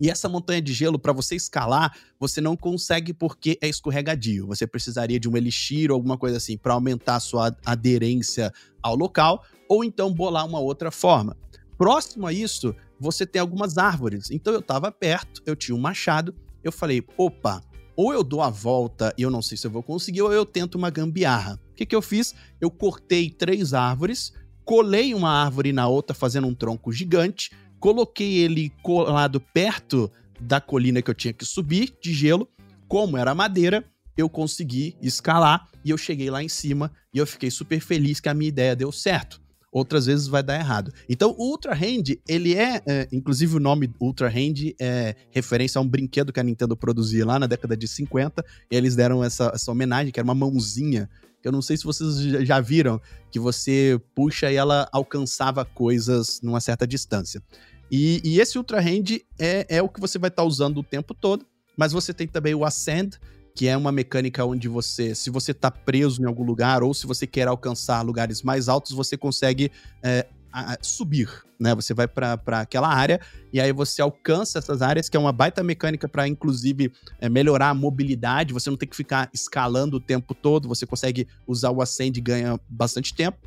[0.00, 4.46] E essa montanha de gelo, para você escalar, você não consegue porque é escorregadio.
[4.46, 8.50] Você precisaria de um elixir ou alguma coisa assim para aumentar a sua aderência
[8.82, 11.36] ao local, ou então bolar uma outra forma.
[11.78, 14.28] Próximo a isso, você tem algumas árvores.
[14.28, 17.62] Então eu estava perto, eu tinha um machado, eu falei, opa,
[17.96, 20.44] ou eu dou a volta e eu não sei se eu vou conseguir, ou eu
[20.44, 21.54] tento uma gambiarra.
[21.70, 22.34] O que, que eu fiz?
[22.60, 24.32] Eu cortei três árvores,
[24.64, 31.00] colei uma árvore na outra, fazendo um tronco gigante, coloquei ele colado perto da colina
[31.00, 32.48] que eu tinha que subir de gelo.
[32.88, 33.84] Como era madeira,
[34.16, 38.28] eu consegui escalar e eu cheguei lá em cima e eu fiquei super feliz que
[38.28, 39.39] a minha ideia deu certo.
[39.72, 40.92] Outras vezes vai dar errado.
[41.08, 45.82] Então, o Ultra Hand, ele é, é inclusive o nome Ultra Hand é referência a
[45.82, 48.44] um brinquedo que a Nintendo produzia lá na década de 50.
[48.70, 51.08] E eles deram essa, essa homenagem, que era uma mãozinha
[51.42, 56.60] eu não sei se vocês já viram, que você puxa e ela alcançava coisas numa
[56.60, 57.42] certa distância.
[57.90, 60.82] E, e esse Ultra Hand é, é o que você vai estar tá usando o
[60.82, 63.18] tempo todo, mas você tem também o Ascend,
[63.54, 67.06] que é uma mecânica onde você, se você está preso em algum lugar ou se
[67.06, 69.70] você quer alcançar lugares mais altos, você consegue
[70.02, 71.74] é, a, subir, né?
[71.74, 73.20] Você vai para aquela área
[73.52, 77.70] e aí você alcança essas áreas, que é uma baita mecânica para, inclusive, é, melhorar
[77.70, 78.52] a mobilidade.
[78.52, 82.22] Você não tem que ficar escalando o tempo todo, você consegue usar o Ascend e
[82.22, 83.38] ganha bastante tempo.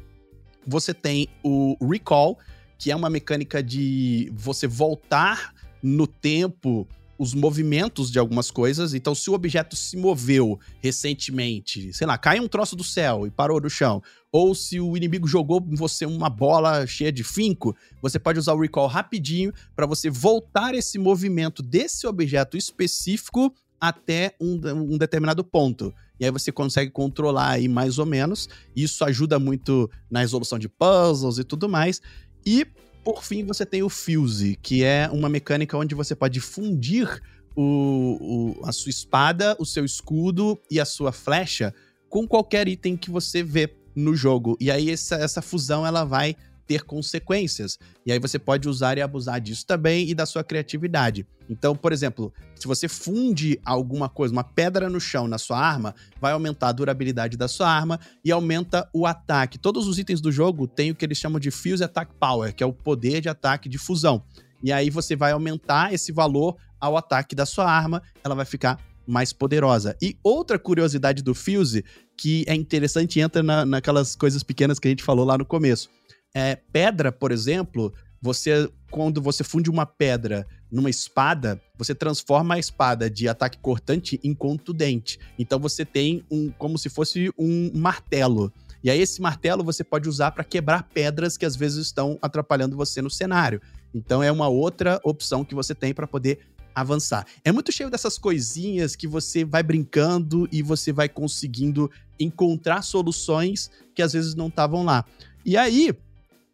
[0.66, 2.38] Você tem o Recall,
[2.78, 8.94] que é uma mecânica de você voltar no tempo os movimentos de algumas coisas.
[8.94, 13.32] Então, se o objeto se moveu recentemente, sei lá, cai um troço do céu e
[13.32, 17.76] parou no chão, ou se o inimigo jogou em você uma bola cheia de finco,
[18.02, 24.34] você pode usar o recall rapidinho para você voltar esse movimento desse objeto específico até
[24.40, 24.62] um,
[24.94, 25.94] um, determinado ponto.
[26.18, 28.48] E aí você consegue controlar aí mais ou menos.
[28.74, 32.02] Isso ajuda muito na resolução de puzzles e tudo mais.
[32.46, 32.66] E,
[33.04, 37.22] por fim, você tem o Fuse, que é uma mecânica onde você pode fundir
[37.56, 41.74] o, o, a sua espada, o seu escudo e a sua flecha
[42.10, 44.58] com qualquer item que você vê no jogo.
[44.60, 47.78] E aí essa, essa fusão ela vai ter consequências.
[48.06, 51.26] E aí você pode usar e abusar disso também e da sua criatividade.
[51.50, 55.94] Então, por exemplo, se você funde alguma coisa, uma pedra no chão na sua arma,
[56.20, 59.58] vai aumentar a durabilidade da sua arma e aumenta o ataque.
[59.58, 62.64] Todos os itens do jogo têm o que eles chamam de Fuse Attack Power, que
[62.64, 64.24] é o poder de ataque de fusão.
[64.64, 68.80] E aí você vai aumentar esse valor ao ataque da sua arma, ela vai ficar
[69.06, 69.96] mais poderosa.
[70.02, 71.84] E outra curiosidade do Fuse,
[72.18, 75.90] que é interessante, entra na, naquelas coisas pequenas que a gente falou lá no começo.
[76.34, 82.60] É, pedra, por exemplo, você quando você funde uma pedra numa espada, você transforma a
[82.60, 85.20] espada de ataque cortante em contundente.
[85.38, 88.54] Então você tem um como se fosse um martelo.
[88.84, 92.78] E aí esse martelo você pode usar para quebrar pedras que às vezes estão atrapalhando
[92.78, 93.62] você no cenário.
[93.94, 96.40] Então é uma outra opção que você tem para poder
[96.76, 97.26] avançar.
[97.44, 103.72] É muito cheio dessas coisinhas que você vai brincando e você vai conseguindo encontrar soluções
[103.96, 105.06] que às vezes não estavam lá.
[105.46, 105.94] E aí,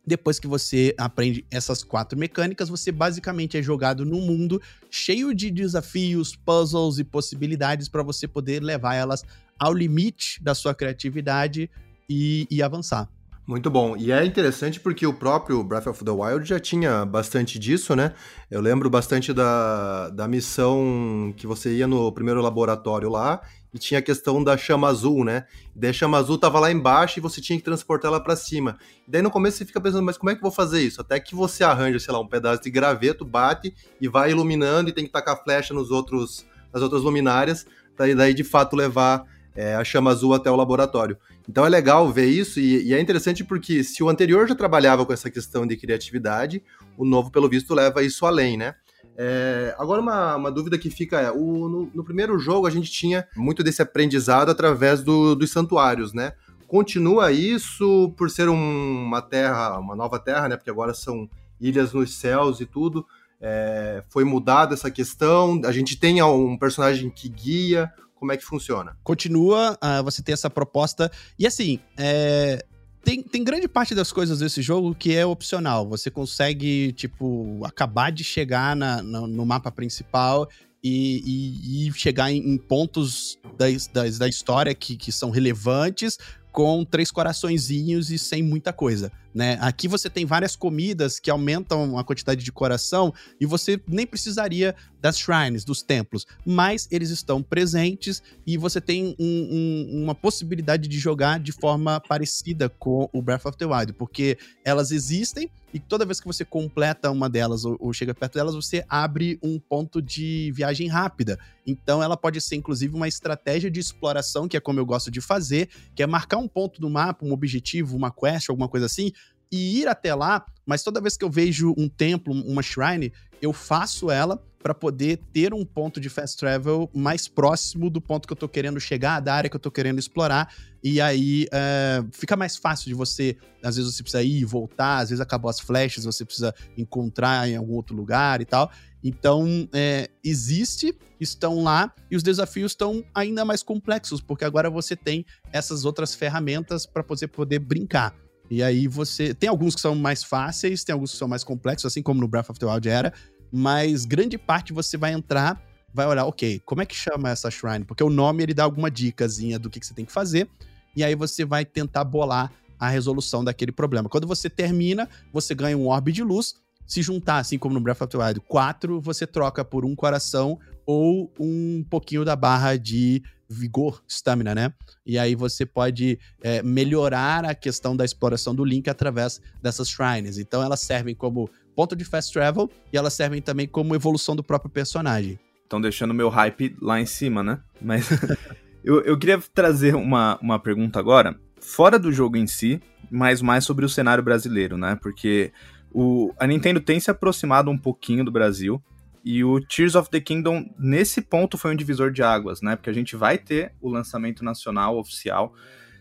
[0.09, 5.51] depois que você aprende essas quatro mecânicas, você basicamente é jogado num mundo cheio de
[5.51, 9.23] desafios, puzzles e possibilidades para você poder levar elas
[9.57, 11.69] ao limite da sua criatividade
[12.09, 13.07] e, e avançar.
[13.49, 13.97] Muito bom.
[13.97, 18.13] E é interessante porque o próprio Breath of the Wild já tinha bastante disso, né?
[18.51, 23.41] Eu lembro bastante da, da missão que você ia no primeiro laboratório lá
[23.73, 25.47] e tinha a questão da chama azul, né?
[25.75, 28.77] Daí a chama azul tava lá embaixo e você tinha que transportar ela para cima.
[29.07, 31.01] E daí no começo você fica pensando, mas como é que eu vou fazer isso?
[31.01, 34.93] Até que você arranja, sei lá, um pedaço de graveto, bate e vai iluminando e
[34.93, 37.65] tem que tacar flecha nos outros, nas outras luminárias,
[37.97, 41.17] daí, daí de fato levar é, a chama azul até o laboratório.
[41.49, 45.03] Então é legal ver isso e, e, é interessante porque se o anterior já trabalhava
[45.03, 46.61] com essa questão de criatividade,
[46.95, 48.75] o novo, pelo visto, leva isso além, né?
[49.17, 52.91] É, agora, uma, uma, dúvida que fica é: o, no, no, primeiro jogo a gente
[52.91, 56.33] tinha muito desse aprendizado através do, dos santuários, né?
[56.67, 60.55] Continua isso por ser um, uma terra, uma nova terra, né?
[60.55, 61.27] Porque agora são
[61.59, 63.03] ilhas nos céus e tudo.
[63.41, 65.59] É, foi mudada essa questão.
[65.65, 67.91] A gente tem um personagem que guia.
[68.19, 68.97] Como é que funciona?
[69.01, 71.09] Continua, uh, você tem essa proposta.
[71.37, 72.63] E assim, é,
[73.01, 75.87] tem, tem grande parte das coisas desse jogo que é opcional.
[75.87, 80.49] Você consegue, tipo, acabar de chegar na, no, mapa principal
[80.83, 86.17] e, e, e, chegar em, em pontos da, da, da história que, que são relevantes
[86.51, 89.57] com três coraçõezinhos e sem muita coisa, né?
[89.61, 94.75] Aqui você tem várias comidas que aumentam a quantidade de coração e você nem precisaria
[95.01, 100.87] das shrines, dos templos, mas eles estão presentes e você tem um, um, uma possibilidade
[100.87, 105.79] de jogar de forma parecida com o Breath of the Wild, porque elas existem e
[105.79, 109.59] toda vez que você completa uma delas ou, ou chega perto delas, você abre um
[109.59, 111.37] ponto de viagem rápida.
[111.65, 115.21] Então ela pode ser inclusive uma estratégia de exploração, que é como eu gosto de
[115.21, 119.11] fazer, que é marcar um ponto no mapa, um objetivo, uma quest, alguma coisa assim,
[119.51, 123.51] e ir até lá, mas toda vez que eu vejo um templo, uma shrine, eu
[123.53, 128.33] faço ela para poder ter um ponto de fast travel mais próximo do ponto que
[128.33, 130.53] eu tô querendo chegar, da área que eu tô querendo explorar.
[130.83, 133.37] E aí é, fica mais fácil de você.
[133.63, 137.47] Às vezes você precisa ir e voltar, às vezes acabou as flechas, você precisa encontrar
[137.47, 138.69] em algum outro lugar e tal.
[139.01, 144.93] Então, é, existe, estão lá, e os desafios estão ainda mais complexos, porque agora você
[144.93, 148.13] tem essas outras ferramentas para você poder brincar.
[148.49, 149.33] E aí você.
[149.33, 152.27] Tem alguns que são mais fáceis, tem alguns que são mais complexos, assim como no
[152.27, 153.13] Breath of the Wild era,
[153.51, 155.61] mas grande parte você vai entrar,
[155.93, 157.85] vai olhar, ok, como é que chama essa shrine?
[157.85, 160.49] Porque o nome ele dá alguma dicasinha do que, que você tem que fazer,
[160.95, 164.07] e aí você vai tentar bolar a resolução daquele problema.
[164.07, 166.55] Quando você termina, você ganha um orbe de luz.
[166.87, 170.57] Se juntar, assim como no Breath of the Wild, quatro, você troca por um coração
[170.91, 174.73] ou um pouquinho da barra de vigor, stamina, né?
[175.05, 180.39] E aí você pode é, melhorar a questão da exploração do Link através dessas shrines.
[180.39, 184.43] Então elas servem como ponto de fast travel e elas servem também como evolução do
[184.43, 185.37] próprio personagem.
[185.63, 187.59] Estão deixando meu hype lá em cima, né?
[187.79, 188.09] Mas
[188.83, 193.63] eu, eu queria trazer uma, uma pergunta agora, fora do jogo em si, mas mais
[193.63, 194.97] sobre o cenário brasileiro, né?
[194.99, 195.51] Porque
[195.93, 198.81] o, a Nintendo tem se aproximado um pouquinho do Brasil.
[199.23, 202.75] E o Tears of the Kingdom, nesse ponto, foi um divisor de águas, né?
[202.75, 205.53] Porque a gente vai ter o lançamento nacional oficial.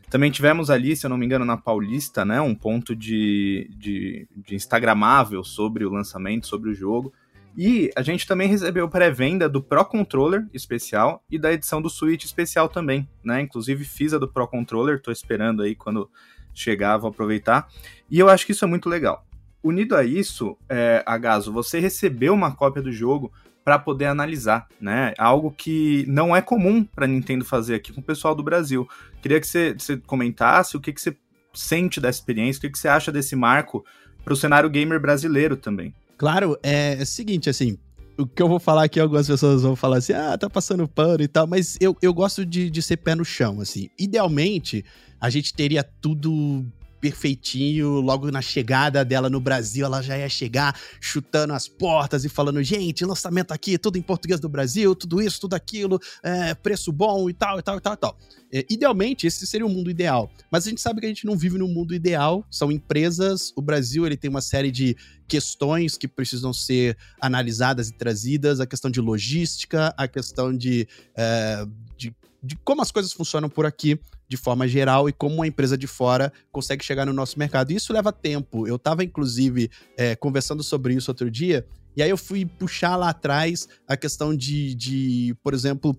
[0.08, 2.40] Também tivemos ali, se eu não me engano, na Paulista, né?
[2.40, 7.12] Um ponto de, de, de Instagramável sobre o lançamento, sobre o jogo.
[7.56, 12.24] E a gente também recebeu pré-venda do Pro Controller especial e da edição do Switch
[12.24, 13.40] especial também, né?
[13.40, 16.08] Inclusive fiz a do Pro Controller, tô esperando aí quando
[16.54, 17.68] chegar, vou aproveitar.
[18.08, 19.27] E eu acho que isso é muito legal
[19.62, 23.32] unido a isso, é, Agaso, você recebeu uma cópia do jogo
[23.64, 25.12] para poder analisar, né?
[25.18, 28.88] Algo que não é comum para Nintendo fazer aqui com o pessoal do Brasil.
[29.20, 31.14] Queria que você, você comentasse o que, que você
[31.52, 33.84] sente da experiência, o que, que você acha desse marco
[34.24, 35.92] para o cenário gamer brasileiro também.
[36.16, 37.78] Claro, é, é o seguinte, assim,
[38.18, 41.22] o que eu vou falar aqui, algumas pessoas vão falar assim, ah, tá passando pano
[41.22, 43.88] e tal, mas eu, eu gosto de, de ser pé no chão, assim.
[43.98, 44.84] Idealmente,
[45.20, 46.64] a gente teria tudo
[47.00, 52.28] perfeitinho, logo na chegada dela no Brasil, ela já ia chegar chutando as portas e
[52.28, 56.92] falando: gente, lançamento aqui, tudo em português do Brasil, tudo isso, tudo aquilo, é, preço
[56.92, 58.18] bom e tal, e tal, e tal, e tal.
[58.50, 60.30] É, idealmente, esse seria o mundo ideal.
[60.50, 63.60] Mas a gente sabe que a gente não vive no mundo ideal, são empresas, o
[63.60, 64.96] Brasil ele tem uma série de
[65.28, 71.66] questões que precisam ser analisadas e trazidas, a questão de logística, a questão de, é,
[71.96, 73.98] de, de como as coisas funcionam por aqui
[74.28, 77.72] de forma geral e como uma empresa de fora consegue chegar no nosso mercado.
[77.72, 78.66] E isso leva tempo.
[78.66, 83.08] Eu estava, inclusive, é, conversando sobre isso outro dia, e aí eu fui puxar lá
[83.08, 85.98] atrás a questão de, de por exemplo,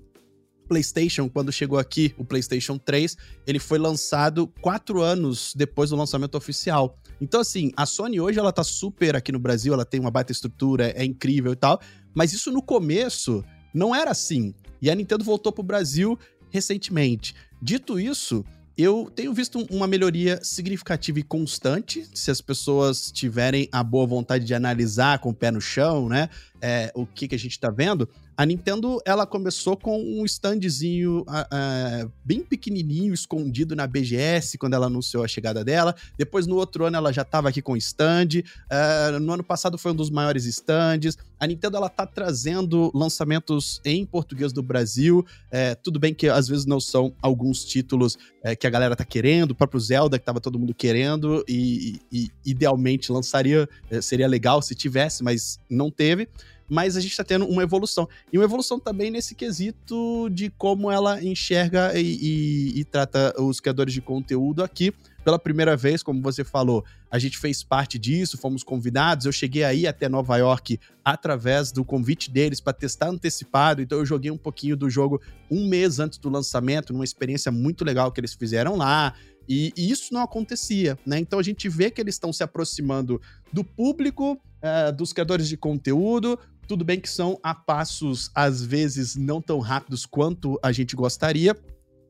[0.70, 6.36] PlayStation, quando chegou aqui, o PlayStation 3, ele foi lançado quatro anos depois do lançamento
[6.36, 6.98] oficial.
[7.20, 10.32] Então, assim, a Sony hoje ela tá super aqui no Brasil, ela tem uma baita
[10.32, 11.82] estrutura, é incrível e tal,
[12.14, 14.54] mas isso no começo não era assim.
[14.82, 16.18] E a Nintendo voltou pro Brasil
[16.50, 17.36] recentemente.
[17.62, 18.44] Dito isso,
[18.78, 24.46] eu tenho visto uma melhoria significativa e constante, se as pessoas tiverem a boa vontade
[24.46, 26.30] de analisar com o pé no chão, né?
[26.62, 28.10] É, o que, que a gente está vendo.
[28.40, 34.86] A Nintendo, ela começou com um standzinho uh, bem pequenininho, escondido na BGS, quando ela
[34.86, 35.94] anunciou a chegada dela.
[36.18, 38.42] Depois, no outro ano, ela já estava aqui com stand.
[38.72, 41.18] Uh, no ano passado, foi um dos maiores stands.
[41.38, 45.26] A Nintendo, ela tá trazendo lançamentos em português do Brasil.
[45.52, 49.04] É, tudo bem que, às vezes, não são alguns títulos é, que a galera tá
[49.04, 49.52] querendo.
[49.52, 51.44] O próprio Zelda, que tava todo mundo querendo.
[51.46, 53.68] E, e idealmente, lançaria...
[54.02, 56.30] Seria legal se tivesse, mas não teve
[56.70, 58.08] mas a gente está tendo uma evolução.
[58.32, 63.60] E uma evolução também nesse quesito de como ela enxerga e, e, e, trata os
[63.60, 64.94] criadores de conteúdo aqui.
[65.24, 69.26] Pela primeira vez, como você falou, a gente fez parte disso, fomos convidados.
[69.26, 73.82] Eu cheguei aí até Nova York através do convite deles para testar antecipado.
[73.82, 77.84] Então eu joguei um pouquinho do jogo um mês antes do lançamento, numa experiência muito
[77.84, 79.14] legal que eles fizeram lá.
[79.48, 81.18] E, e, isso não acontecia, né?
[81.18, 83.20] Então a gente vê que eles estão se aproximando
[83.52, 86.38] do público, uh, dos criadores de conteúdo,
[86.70, 91.58] tudo bem que são a passos, às vezes, não tão rápidos quanto a gente gostaria,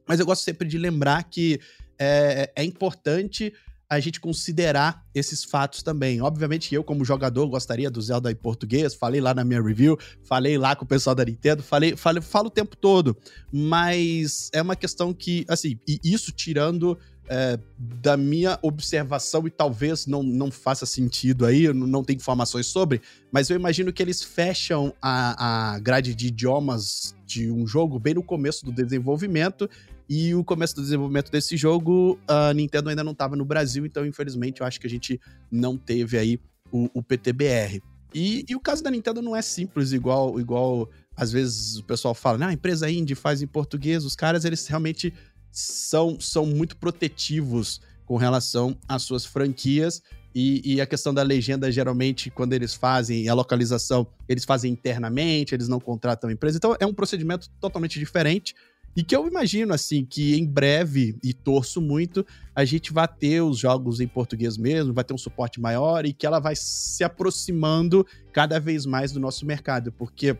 [0.05, 1.61] mas eu gosto sempre de lembrar que
[1.97, 3.53] é, é importante
[3.89, 6.21] a gente considerar esses fatos também.
[6.21, 10.57] Obviamente, eu, como jogador, gostaria do Zelda em português, falei lá na minha review, falei
[10.57, 13.17] lá com o pessoal da Nintendo, falei, falei falo o tempo todo,
[13.51, 16.99] mas é uma questão que, assim, e isso tirando
[17.29, 23.01] é, da minha observação, e talvez não, não faça sentido aí, não tenho informações sobre,
[23.31, 28.15] mas eu imagino que eles fecham a, a grade de idiomas de um jogo bem
[28.15, 29.69] no começo do desenvolvimento,
[30.09, 34.03] e o começo do desenvolvimento desse jogo, a Nintendo ainda não estava no Brasil, então
[34.03, 35.21] infelizmente eu acho que a gente
[35.51, 36.39] não teve aí
[36.71, 37.79] o, o PTBR.
[38.13, 42.15] E, e, o caso da Nintendo não é simples, igual, igual às vezes o pessoal
[42.15, 42.45] fala, né?
[42.47, 45.13] A empresa indie faz em português, os caras eles realmente
[45.51, 50.01] são, são muito protetivos com relação às suas franquias.
[50.33, 55.55] E, e, a questão da legenda, geralmente, quando eles fazem a localização, eles fazem internamente,
[55.55, 56.57] eles não contratam empresa.
[56.57, 58.55] Então, é um procedimento totalmente diferente.
[58.95, 62.25] E que eu imagino, assim, que em breve, e torço muito,
[62.55, 66.13] a gente vai ter os jogos em português mesmo, vai ter um suporte maior e
[66.13, 69.91] que ela vai se aproximando cada vez mais do nosso mercado.
[69.91, 70.35] Porque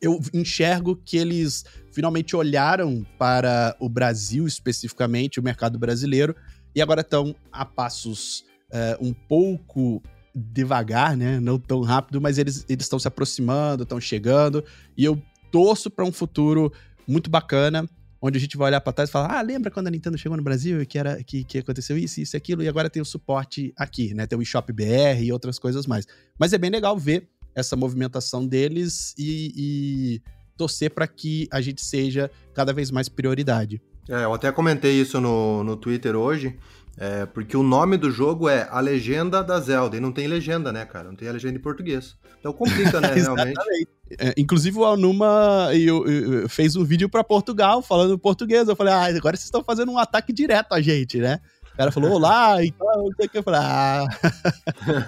[0.00, 6.34] eu enxergo que eles finalmente olharam para o Brasil especificamente, o mercado brasileiro,
[6.74, 10.02] e agora estão a passos uh, um pouco
[10.34, 11.40] devagar, né?
[11.40, 14.64] Não tão rápido, mas eles estão se aproximando, estão chegando,
[14.96, 15.20] e eu
[15.50, 16.72] torço para um futuro
[17.06, 17.88] muito bacana,
[18.20, 20.36] onde a gente vai olhar para trás e falar: ah, lembra quando a Nintendo chegou
[20.36, 23.02] no Brasil e que, era, que, que aconteceu isso, isso e aquilo, e agora tem
[23.02, 24.26] o suporte aqui, né?
[24.26, 26.06] Tem o eShop BR e outras coisas mais.
[26.38, 27.28] Mas é bem legal ver
[27.58, 30.22] essa movimentação deles e, e
[30.56, 33.80] torcer para que a gente seja cada vez mais prioridade.
[34.08, 36.58] É, eu até comentei isso no, no Twitter hoje,
[36.96, 40.72] é, porque o nome do jogo é A Legenda da Zelda, e não tem legenda,
[40.72, 41.08] né, cara?
[41.08, 42.16] Não tem a legenda em português.
[42.40, 43.88] Então complica, né, realmente.
[44.18, 48.66] É, inclusive o Alnuma eu, eu, fez um vídeo para Portugal falando português.
[48.66, 51.40] Eu falei, ah, agora vocês estão fazendo um ataque direto a gente, né?
[51.78, 53.38] Cara falou, olá, então, não sei o que.
[53.38, 54.04] Eu falei, ah.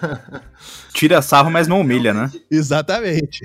[0.95, 2.31] Tira sarro, mas não humilha, né?
[2.49, 3.41] Exatamente.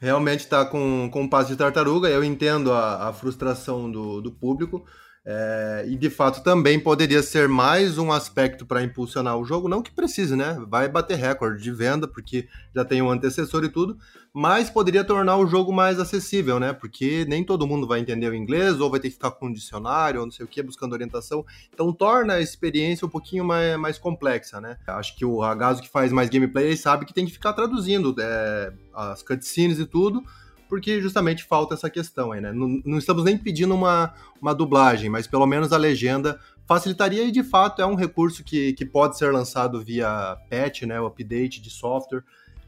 [0.00, 4.32] Realmente tá com, com um passo de tartaruga, eu entendo a, a frustração do, do
[4.32, 4.86] público,
[5.30, 9.82] é, e de fato também poderia ser mais um aspecto para impulsionar o jogo, não
[9.82, 10.58] que precise, né?
[10.66, 13.98] Vai bater recorde de venda, porque já tem um antecessor e tudo,
[14.32, 16.72] mas poderia tornar o jogo mais acessível, né?
[16.72, 19.52] Porque nem todo mundo vai entender o inglês, ou vai ter que ficar com um
[19.52, 21.44] dicionário, ou não sei o que, buscando orientação.
[21.74, 24.78] Então torna a experiência um pouquinho mais, mais complexa, né?
[24.86, 28.72] Acho que o Ragazo que faz mais gameplay sabe que tem que ficar traduzindo é,
[28.94, 30.24] as cutscenes e tudo
[30.68, 32.52] porque justamente falta essa questão aí, né?
[32.52, 37.32] Não, não, estamos nem pedindo uma, uma dublagem, mas pelo menos a legenda facilitaria e
[37.32, 41.00] de fato é um recurso que, que pode ser lançado via patch, né?
[41.00, 42.22] O update de software,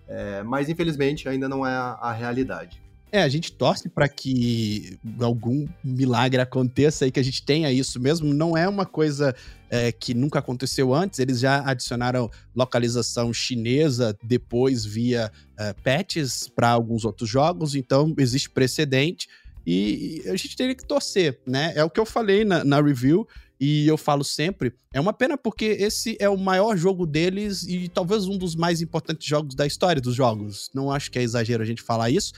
[0.08, 2.82] é, mas infelizmente ainda não é a, a realidade.
[3.12, 7.98] É, a gente torce para que algum milagre aconteça e que a gente tenha isso
[7.98, 8.32] mesmo.
[8.32, 9.34] Não é uma coisa
[9.68, 11.18] é, que nunca aconteceu antes.
[11.18, 18.48] Eles já adicionaram localização chinesa depois via é, patches para alguns outros jogos, então existe
[18.48, 19.28] precedente
[19.66, 21.72] e a gente teria que torcer, né?
[21.74, 23.26] É o que eu falei na, na review
[23.60, 24.72] e eu falo sempre.
[24.92, 28.80] É uma pena porque esse é o maior jogo deles e talvez um dos mais
[28.80, 30.70] importantes jogos da história dos jogos.
[30.72, 32.32] Não acho que é exagero a gente falar isso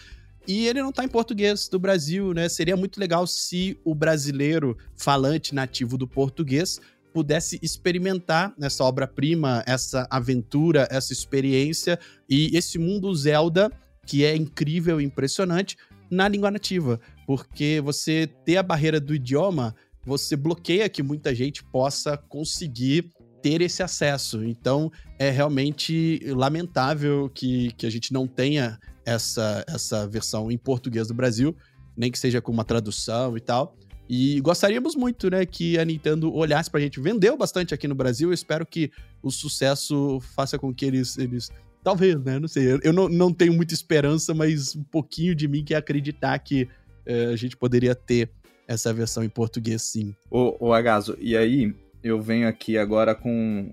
[0.46, 2.48] e ele não tá em português do Brasil, né?
[2.48, 6.80] Seria muito legal se o brasileiro falante nativo do português
[7.12, 13.70] pudesse experimentar essa obra-prima, essa aventura, essa experiência e esse mundo Zelda,
[14.06, 15.76] que é incrível e impressionante,
[16.10, 16.98] na língua nativa.
[17.26, 19.74] Porque você ter a barreira do idioma
[20.04, 24.44] você bloqueia que muita gente possa conseguir ter esse acesso.
[24.44, 31.08] Então, é realmente lamentável que, que a gente não tenha essa, essa versão em português
[31.08, 31.56] do Brasil,
[31.96, 33.76] nem que seja com uma tradução e tal.
[34.08, 37.00] E gostaríamos muito, né, que a Nintendo olhasse pra gente.
[37.00, 38.90] Vendeu bastante aqui no Brasil, eu espero que
[39.22, 41.16] o sucesso faça com que eles.
[41.16, 41.50] eles
[41.82, 42.38] talvez, né?
[42.38, 42.78] Não sei.
[42.82, 46.68] Eu não, não tenho muita esperança, mas um pouquinho de mim quer acreditar que
[47.04, 48.30] é, a gente poderia ter
[48.66, 50.14] essa versão em português, sim.
[50.30, 53.70] Ô, ô Agaso, e aí eu venho aqui agora com.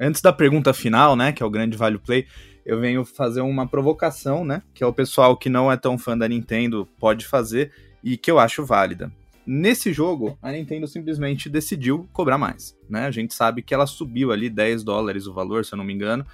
[0.00, 1.32] Antes da pergunta final, né?
[1.32, 2.26] Que é o grande Value Play,
[2.64, 4.62] eu venho fazer uma provocação, né?
[4.74, 8.30] Que é o pessoal que não é tão fã da Nintendo pode fazer e que
[8.30, 9.12] eu acho válida.
[9.44, 13.06] Nesse jogo, a Nintendo simplesmente decidiu cobrar mais, né?
[13.06, 15.92] A gente sabe que ela subiu ali 10 dólares o valor, se eu não me
[15.92, 16.24] engano,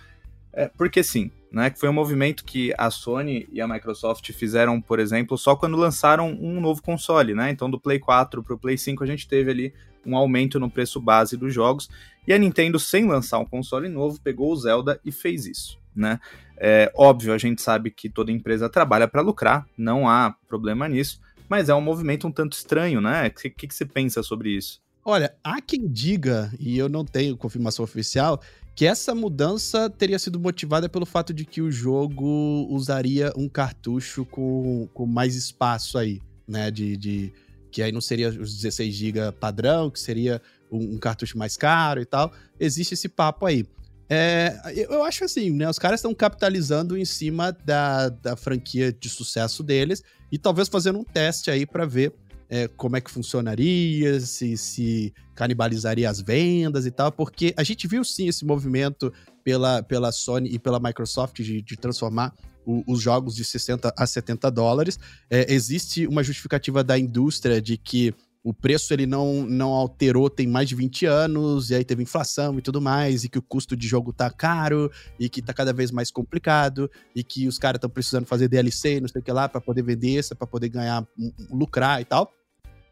[0.53, 1.71] é, porque sim, né?
[1.71, 5.77] Que foi um movimento que a Sony e a Microsoft fizeram, por exemplo, só quando
[5.77, 7.51] lançaram um novo console, né?
[7.51, 9.75] Então, do Play 4 para o Play 5, a gente teve ali
[10.05, 11.89] um aumento no preço base dos jogos.
[12.27, 16.21] E a Nintendo, sem lançar um console novo, pegou o Zelda e fez isso, né?
[16.57, 21.21] É, óbvio, a gente sabe que toda empresa trabalha para lucrar, não há problema nisso
[21.49, 23.29] mas é um movimento um tanto estranho, né?
[23.29, 24.81] O que, que, que você pensa sobre isso?
[25.05, 28.41] Olha, há quem diga, e eu não tenho confirmação oficial,
[28.77, 34.27] que essa mudança teria sido motivada pelo fato de que o jogo usaria um cartucho
[34.27, 36.71] com, com mais espaço aí, né?
[36.71, 37.33] De, de
[37.71, 42.03] que aí não seria os 16 GB padrão, que seria um, um, cartucho mais caro
[42.03, 42.31] e tal.
[42.61, 43.65] Existe esse papo aí.
[44.11, 45.69] É, eu acho assim, né?
[45.69, 50.03] Os caras estão capitalizando em cima da, da franquia de sucesso deles
[50.33, 52.15] e talvez fazendo um teste aí para ver
[52.49, 57.87] é, como é que funcionaria, se, se canibalizaria as vendas e tal, porque a gente
[57.87, 59.13] viu sim esse movimento
[59.45, 62.35] pela, pela Sony e pela Microsoft de, de transformar
[62.65, 64.99] o, os jogos de 60 a 70 dólares.
[65.31, 68.15] É, existe uma justificativa da indústria de que
[68.49, 72.59] o preço ele não, não alterou tem mais de 20 anos, e aí teve inflação
[72.59, 74.91] e tudo mais, e que o custo de jogo tá caro,
[75.21, 79.01] e que tá cada vez mais complicado, e que os caras estão precisando fazer DLC,
[79.01, 81.07] não sei o que lá, para poder vender essa, para poder ganhar,
[81.51, 82.33] lucrar e tal.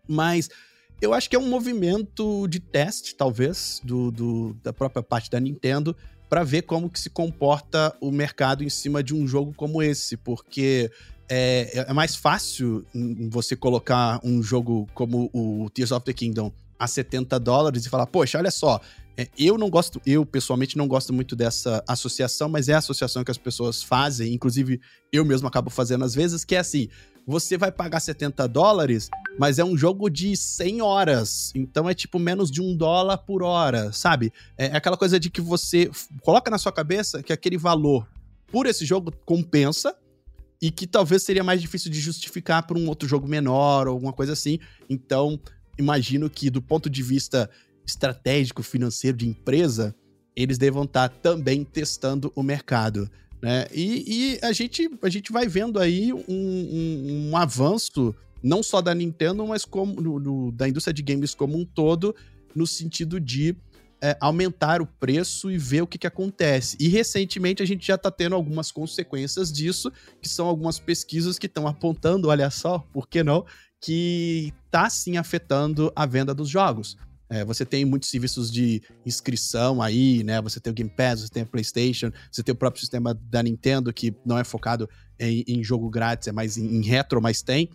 [0.07, 0.51] Mas
[1.01, 5.41] eu acho que é um movimento de teste, talvez, do, do da própria parte da
[5.41, 5.97] Nintendo,
[6.29, 10.17] para ver como que se comporta o mercado em cima de um jogo como esse,
[10.17, 10.91] porque
[11.29, 12.85] é, é mais fácil
[13.31, 18.07] você colocar um jogo como o Tears of the Kingdom a 70 dólares e falar,
[18.07, 18.81] poxa, olha só,
[19.17, 23.25] é, eu não gosto, eu pessoalmente não gosto muito dessa associação, mas é a associação
[23.25, 26.89] que as pessoas fazem, inclusive eu mesmo acabo fazendo às vezes, que é assim,
[27.27, 32.19] você vai pagar 70 dólares, mas é um jogo de 100 horas, então é tipo
[32.19, 34.33] menos de um dólar por hora, sabe?
[34.57, 35.91] É, é aquela coisa de que você
[36.23, 38.07] coloca na sua cabeça que aquele valor
[38.47, 39.97] por esse jogo compensa,
[40.61, 44.13] e que talvez seria mais difícil de justificar por um outro jogo menor ou alguma
[44.13, 44.59] coisa assim.
[44.89, 45.39] Então,
[45.79, 47.51] imagino que do ponto de vista
[47.87, 49.95] estratégico, financeiro de empresa,
[50.35, 53.11] eles devam estar também testando o mercado.
[53.43, 53.67] Né?
[53.73, 58.81] E, e a, gente, a gente vai vendo aí um, um, um avanço, não só
[58.81, 62.15] da Nintendo, mas como no, no, da indústria de games como um todo,
[62.55, 63.55] no sentido de
[64.01, 66.77] é, aumentar o preço e ver o que, que acontece.
[66.81, 71.47] E recentemente a gente já está tendo algumas consequências disso, que são algumas pesquisas que
[71.47, 73.45] estão apontando, olha só, por que não,
[73.81, 76.97] que está sim afetando a venda dos jogos.
[77.29, 80.41] É, você tem muitos serviços de inscrição aí, né?
[80.43, 83.43] Você tem o Game Pass, você tem a PlayStation, você tem o próprio sistema da
[83.43, 87.43] Nintendo, que não é focado em, em jogo grátis, é mais em, em retro, mas
[87.43, 87.69] tem.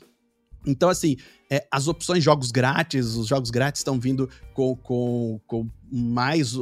[0.66, 1.18] Então, assim,
[1.50, 6.54] é, as opções de jogos grátis, os jogos grátis estão vindo com, com, com mais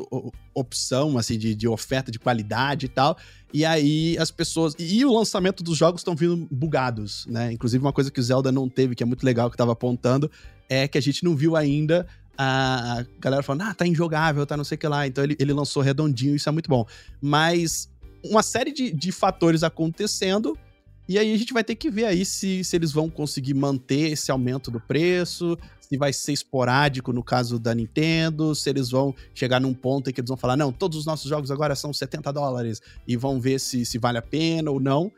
[0.53, 3.17] opção, assim, de, de oferta de qualidade e tal.
[3.53, 4.73] E aí as pessoas.
[4.79, 7.51] E o lançamento dos jogos estão vindo bugados, né?
[7.51, 9.73] Inclusive, uma coisa que o Zelda não teve, que é muito legal, que eu tava
[9.73, 10.31] apontando,
[10.69, 12.07] é que a gente não viu ainda
[12.41, 15.05] a galera falando, ah, tá injogável, tá não sei o que lá.
[15.05, 16.85] Então ele, ele lançou redondinho, isso é muito bom.
[17.21, 17.89] Mas
[18.23, 20.57] uma série de, de fatores acontecendo
[21.09, 24.11] e aí a gente vai ter que ver aí se, se eles vão conseguir manter
[24.11, 29.15] esse aumento do preço, se vai ser esporádico no caso da Nintendo, se eles vão
[29.33, 31.91] chegar num ponto em que eles vão falar, não, todos os nossos jogos agora são
[31.91, 35.11] 70 dólares, e vão ver se, se vale a pena ou não.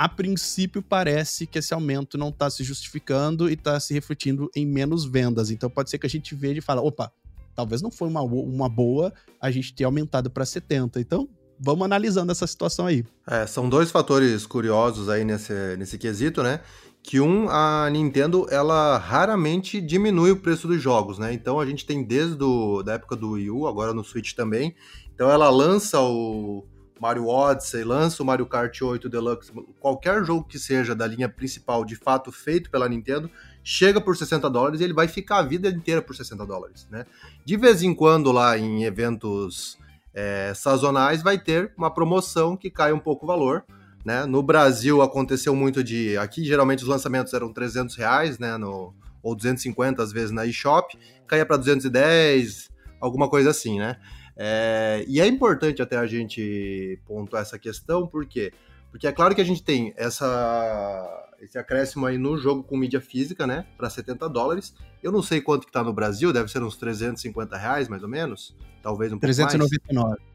[0.00, 4.64] A princípio, parece que esse aumento não está se justificando e está se refletindo em
[4.64, 5.50] menos vendas.
[5.50, 7.12] Então pode ser que a gente veja e fale, opa,
[7.54, 10.98] talvez não foi uma, uma boa a gente ter aumentado para 70.
[11.02, 11.28] Então,
[11.58, 13.04] vamos analisando essa situação aí.
[13.28, 16.60] É, são dois fatores curiosos aí nesse, nesse quesito, né?
[17.02, 21.30] Que um, a Nintendo, ela raramente diminui o preço dos jogos, né?
[21.34, 24.74] Então a gente tem desde do, da época do Wii U, agora no Switch também.
[25.14, 26.64] Então ela lança o,
[27.00, 31.82] Mario Odyssey, lança o Mario Kart 8 Deluxe, qualquer jogo que seja da linha principal,
[31.82, 33.30] de fato feito pela Nintendo,
[33.64, 37.06] chega por 60 dólares e ele vai ficar a vida inteira por 60 dólares, né?
[37.42, 39.78] De vez em quando lá em eventos
[40.12, 43.64] é, sazonais vai ter uma promoção que cai um pouco o valor,
[44.04, 44.26] né?
[44.26, 48.58] No Brasil aconteceu muito de, aqui geralmente os lançamentos eram 300 reais, né?
[48.58, 52.68] No, ou 250 às vezes na eShop, caía para 210,
[53.00, 53.96] alguma coisa assim, né?
[54.36, 58.52] É, e é importante até a gente pontuar essa questão, por quê?
[58.90, 63.00] Porque é claro que a gente tem essa, esse acréscimo aí no jogo com mídia
[63.00, 64.74] física, né, para 70 dólares.
[65.02, 68.08] Eu não sei quanto que tá no Brasil, deve ser uns 350 reais, mais ou
[68.08, 70.08] menos, talvez um pouco 399.
[70.08, 70.30] mais.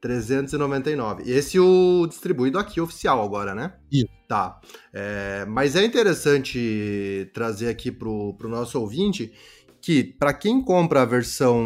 [0.00, 1.28] 399.
[1.28, 3.72] Esse o distribuído aqui oficial agora, né?
[3.90, 4.08] Isso.
[4.28, 4.60] Tá.
[4.92, 9.32] É, mas é interessante trazer aqui pro, pro nosso ouvinte
[9.80, 11.62] que para quem compra a versão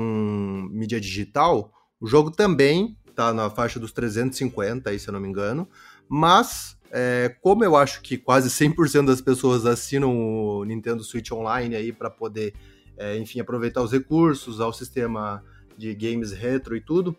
[0.71, 5.29] mídia digital, o jogo também tá na faixa dos 350, aí, se eu não me
[5.29, 5.69] engano,
[6.09, 11.75] mas é, como eu acho que quase 100% das pessoas assinam o Nintendo Switch Online
[11.75, 12.55] aí para poder,
[12.97, 15.43] é, enfim, aproveitar os recursos ao sistema
[15.77, 17.17] de games retro e tudo,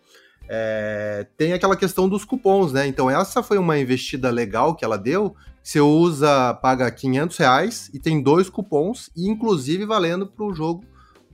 [0.48, 2.86] é, tem aquela questão dos cupons, né?
[2.86, 5.34] Então essa foi uma investida legal que ela deu.
[5.62, 10.84] Você usa, paga 500 reais e tem dois cupons, inclusive valendo para o jogo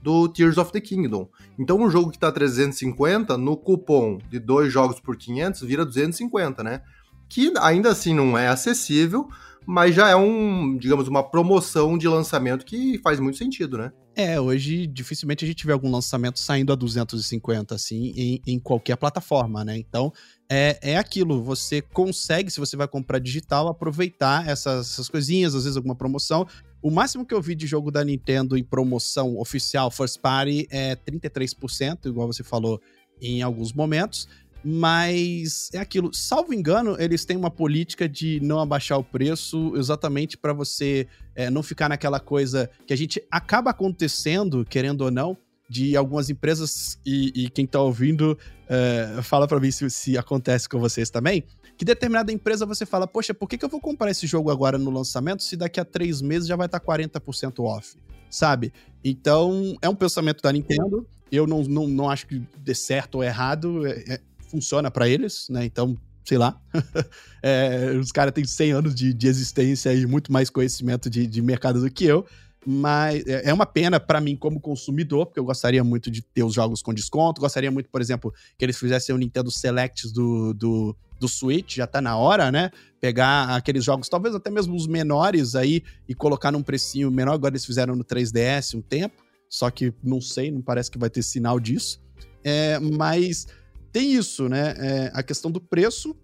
[0.01, 1.29] do Tears of the Kingdom.
[1.59, 6.63] Então um jogo que está 350, no cupom de dois jogos por 500, vira 250,
[6.63, 6.81] né?
[7.29, 9.27] Que ainda assim não é acessível,
[9.65, 13.91] mas já é um, digamos, uma promoção de lançamento que faz muito sentido, né?
[14.13, 18.97] É, hoje dificilmente a gente vê algum lançamento saindo a 250, assim, em, em qualquer
[18.97, 19.77] plataforma, né?
[19.77, 20.11] Então,
[20.49, 25.63] é, é aquilo, você consegue, se você vai comprar digital, aproveitar essas, essas coisinhas, às
[25.63, 26.45] vezes alguma promoção.
[26.81, 30.95] O máximo que eu vi de jogo da Nintendo em promoção oficial, first party, é
[30.95, 32.81] 33%, igual você falou
[33.21, 34.27] em alguns momentos.
[34.63, 40.37] Mas é aquilo, salvo engano, eles têm uma política de não abaixar o preço exatamente
[40.37, 45.35] para você é, não ficar naquela coisa que a gente acaba acontecendo, querendo ou não,
[45.67, 48.37] de algumas empresas, e, e quem tá ouvindo,
[48.67, 51.45] é, fala para mim se, se acontece com vocês também,
[51.77, 54.77] que determinada empresa você fala, poxa, por que, que eu vou comprar esse jogo agora
[54.77, 57.97] no lançamento se daqui a três meses já vai estar tá 40% off?
[58.29, 58.73] Sabe?
[59.03, 61.07] Então, é um pensamento da Nintendo.
[61.31, 63.87] Eu não, não, não acho que dê certo ou errado.
[63.87, 64.21] É, é
[64.51, 65.65] funciona para eles, né?
[65.65, 66.59] Então, sei lá.
[67.41, 71.41] é, os caras têm 100 anos de, de, existência e muito mais conhecimento de, de
[71.41, 72.25] mercado do que eu.
[72.65, 76.43] Mas é, é uma pena para mim como consumidor, porque eu gostaria muito de ter
[76.43, 77.41] os jogos com desconto.
[77.41, 81.87] Gostaria muito, por exemplo, que eles fizessem o Nintendo Selects do, do, do Switch, já
[81.87, 82.69] tá na hora, né?
[82.99, 87.33] Pegar aqueles jogos, talvez até mesmo os menores aí, e colocar num precinho menor.
[87.33, 91.09] Agora eles fizeram no 3DS um tempo, só que não sei, não parece que vai
[91.09, 91.99] ter sinal disso.
[92.43, 93.47] É, mas
[93.91, 94.73] tem isso, né?
[94.77, 96.15] É, a questão do preço.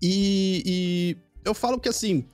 [0.00, 2.24] E, e, eu falo que assim.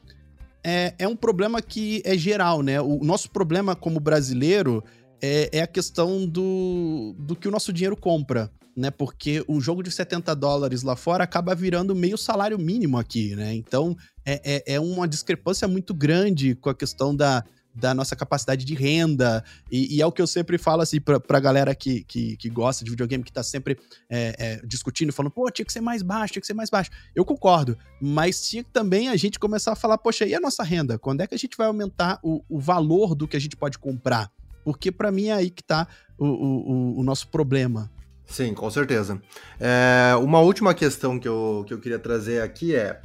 [0.67, 2.81] É, é um problema que é geral, né?
[2.81, 4.83] O nosso problema como brasileiro
[5.21, 8.91] é, é a questão do, do que o nosso dinheiro compra né?
[8.91, 13.55] Porque o jogo de 70 dólares lá fora acaba virando meio salário mínimo aqui, né?
[13.55, 17.45] Então é, é, é, uma discrepância muito grande com a questão da,
[17.75, 19.45] da nossa capacidade de renda.
[19.71, 22.49] E, e, é o que eu sempre falo assim pra, pra galera que, que, que
[22.49, 26.03] gosta de videogame, que tá sempre é, é, discutindo, falando, pô, tinha que ser mais
[26.03, 26.91] baixo, tinha que ser mais baixo.
[27.15, 30.63] Eu concordo, mas tinha que também a gente começar a falar, poxa, e a nossa
[30.63, 30.99] renda?
[30.99, 33.79] Quando é que a gente vai aumentar o, o valor do que a gente pode
[33.79, 34.31] comprar?
[34.65, 37.91] Porque para mim é aí que tá o, o, o nosso problema.
[38.27, 39.21] Sim, com certeza.
[39.61, 43.01] É, uma última questão que eu, que eu queria trazer aqui é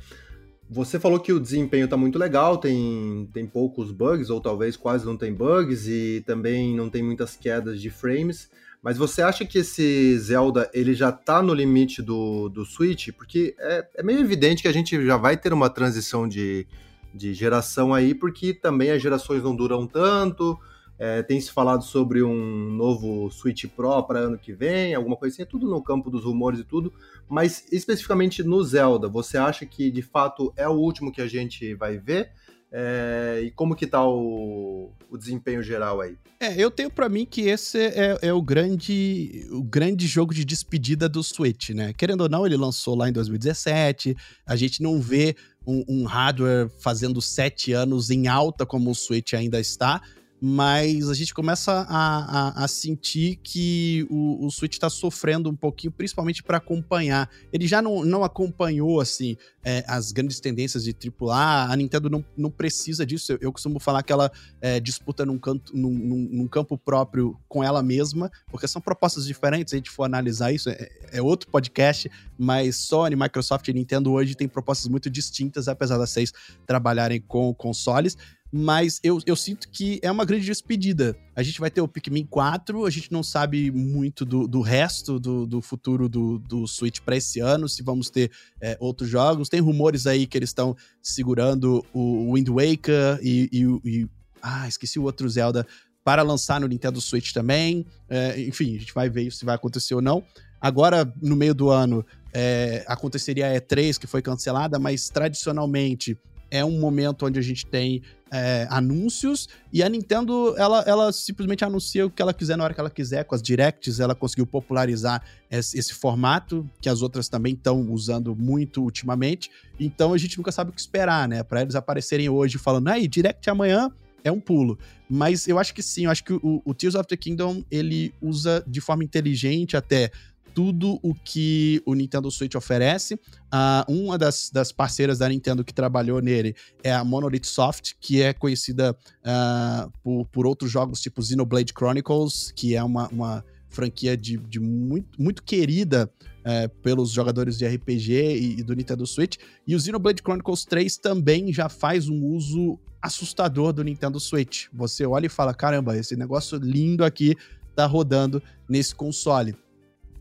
[0.70, 5.04] você falou que o desempenho está muito legal, tem, tem poucos bugs, ou talvez quase
[5.04, 8.52] não tem bugs, e também não tem muitas quedas de frames.
[8.82, 13.10] Mas você acha que esse Zelda ele já está no limite do, do Switch?
[13.18, 16.68] Porque é, é meio evidente que a gente já vai ter uma transição de,
[17.14, 20.58] de geração aí, porque também as gerações não duram tanto,
[21.00, 25.34] é, tem se falado sobre um novo Switch Pro para ano que vem, alguma coisa
[25.34, 26.94] assim, é tudo no campo dos rumores e tudo.
[27.30, 31.74] Mas especificamente no Zelda, você acha que de fato é o último que a gente
[31.74, 32.32] vai ver?
[32.72, 36.16] É, e como que tá o, o, desempenho geral aí?
[36.40, 40.46] É, eu tenho para mim que esse é, é, o grande o grande jogo de
[40.46, 41.94] despedida do Switch, né?
[41.94, 45.36] Querendo ou não, ele lançou lá em 2017, a gente não vê
[45.66, 50.00] um, um hardware fazendo sete anos em alta como o Switch ainda está,
[50.42, 55.56] mas a gente começa a, a, a sentir que o, o Switch está sofrendo um
[55.56, 57.30] pouquinho, principalmente para acompanhar.
[57.52, 62.24] Ele já não, não acompanhou assim é, as grandes tendências de AAA, a Nintendo não,
[62.38, 63.34] não precisa disso.
[63.34, 64.32] Eu, eu costumo falar que ela
[64.62, 69.26] é, disputa num, canto, num, num, num, campo próprio com ela mesma, porque são propostas
[69.26, 69.72] diferentes.
[69.72, 74.12] Se a gente for analisar isso, é, é outro podcast, mas Sony, Microsoft e Nintendo
[74.12, 76.32] hoje têm propostas muito distintas, apesar das seis
[76.66, 78.18] trabalharem com consoles
[78.52, 81.16] mas eu, eu sinto que é uma grande despedida.
[81.36, 85.20] A gente vai ter o Pikmin 4, a gente não sabe muito do, do resto
[85.20, 89.50] do, do futuro do, do Switch para esse ano, se vamos ter é, outros jogos.
[89.50, 94.08] Tem rumores aí que eles estão segurando o Wind Waker e, e, e,
[94.42, 95.66] Ah, esqueci o outro Zelda
[96.04, 97.86] para lançar no Nintendo Switch também.
[98.10, 100.24] É, enfim, a gente vai ver se vai acontecer ou não.
[100.60, 106.18] Agora, no meio do ano, é, aconteceria a E3, que foi cancelada, mas tradicionalmente
[106.52, 111.66] é um momento onde a gente tem é, anúncios e a Nintendo ela, ela simplesmente
[111.66, 114.46] anuncia o que ela quiser na hora que ela quiser com as directs ela conseguiu
[114.46, 119.50] popularizar esse, esse formato que as outras também estão usando muito ultimamente.
[119.80, 121.44] Então a gente nunca sabe o que esperar né?
[121.44, 123.92] Para eles aparecerem hoje falando aí direct amanhã
[124.24, 124.78] é um pulo.
[125.10, 128.14] Mas eu acho que sim eu acho que o, o Tears of the Kingdom ele
[128.22, 130.12] usa de forma inteligente até
[130.54, 133.16] tudo o que o Nintendo Switch oferece.
[133.16, 138.22] Uh, uma das, das, parceiras da Nintendo que trabalhou nele é a Monolith Soft, que
[138.22, 144.18] é conhecida uh, por, por, outros jogos tipo Xenoblade Chronicles, que é uma, uma franquia
[144.18, 149.38] de, de muito, muito querida uh, pelos jogadores de RPG e, e, do Nintendo Switch.
[149.66, 154.68] E o Xenoblade Chronicles 3 também já faz um uso assustador do Nintendo Switch.
[154.74, 157.36] Você olha e fala: caramba, esse negócio lindo aqui
[157.76, 159.56] tá rodando nesse console.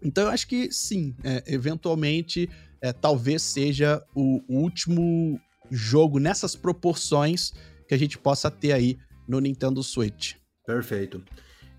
[0.03, 2.49] Então eu acho que sim, é, eventualmente
[2.80, 5.40] é, talvez seja o, último
[5.70, 7.53] jogo nessas proporções
[7.86, 10.34] que a gente possa ter aí no Nintendo Switch.
[10.66, 11.22] Perfeito.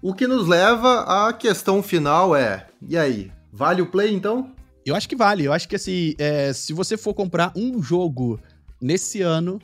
[0.02, 4.54] O que nos leva à questão final é: e aí, vale o play então?
[4.86, 5.44] Eu acho que vale.
[5.44, 8.40] Eu acho que assim, é, se você for comprar um jogo
[8.82, 9.60] nesse ano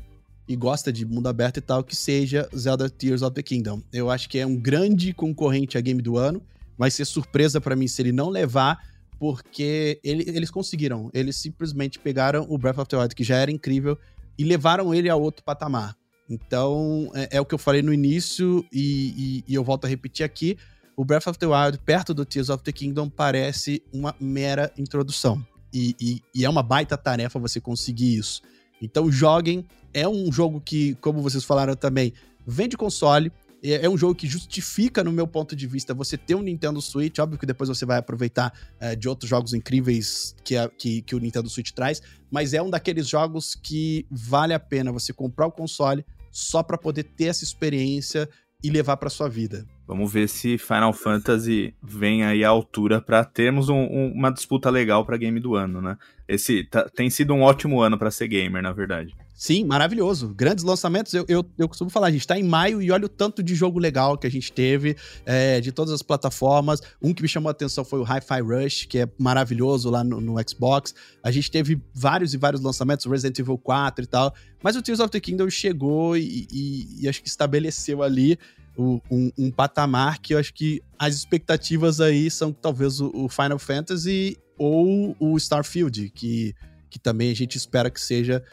[0.47, 3.81] e gosta de mundo aberto e tal, que seja Zelda Tears of the Kingdom.
[3.91, 6.41] Eu acho que é um grande concorrente a game do ano
[6.77, 8.77] vai ser surpresa para mim se ele não levar,
[9.17, 11.09] porque ele, eles conseguiram.
[11.13, 13.97] Eles simplesmente pegaram o Breath of the Wild, que já era incrível,
[14.37, 15.95] e levaram ele a outro patamar.
[16.29, 19.87] Então, é, é o que eu falei no início, e, e, e eu volto a
[19.87, 20.57] repetir aqui.
[20.97, 25.45] O Breath of the Wild, perto do Tears of the Kingdom, parece uma mera introdução.
[25.73, 28.41] E, e, e, é uma baita tarefa você conseguir isso.
[28.81, 29.65] Então joguem.
[29.93, 32.13] É um jogo que, como vocês falaram também,
[32.45, 33.31] vende console.
[33.63, 36.81] É, é um jogo que justifica, no meu ponto de vista, você ter um Nintendo
[36.81, 37.17] Switch.
[37.19, 41.15] Óbvio que depois você vai aproveitar é, de outros jogos incríveis que, a, que, que
[41.15, 42.01] o Nintendo Switch traz,
[42.31, 46.77] mas é um daqueles jogos que vale a pena você comprar o console só para
[46.77, 48.29] poder ter essa experiência
[48.63, 49.65] e levar para sua vida.
[49.87, 54.69] Vamos ver se Final Fantasy vem aí à altura para termos um, um, uma disputa
[54.69, 55.97] legal para game do ano, né?
[56.27, 59.15] Esse tá, tem sido um ótimo ano para ser gamer, na verdade.
[59.35, 60.29] Sim, maravilhoso.
[60.29, 61.13] Grandes lançamentos.
[61.13, 63.53] Eu, eu, eu, costumo falar, a gente tá em maio e olha o tanto de
[63.53, 64.95] jogo legal que a gente teve
[65.25, 66.81] é, de todas as plataformas.
[67.01, 70.21] Um que me chamou a atenção foi o Hi-Fi Rush, que é maravilhoso lá no,
[70.21, 70.95] no, Xbox.
[71.21, 74.33] A gente teve vários e vários lançamentos, Resident Evil 4 e tal.
[74.63, 78.39] Mas o Tears of the Kingdom chegou e, e, e acho que estabeleceu ali
[78.77, 83.59] um, um, patamar que eu acho que as expectativas aí são talvez o, o Final
[83.59, 86.53] Fantasy ou o Starfield, que,
[86.89, 88.43] que também a gente espera que seja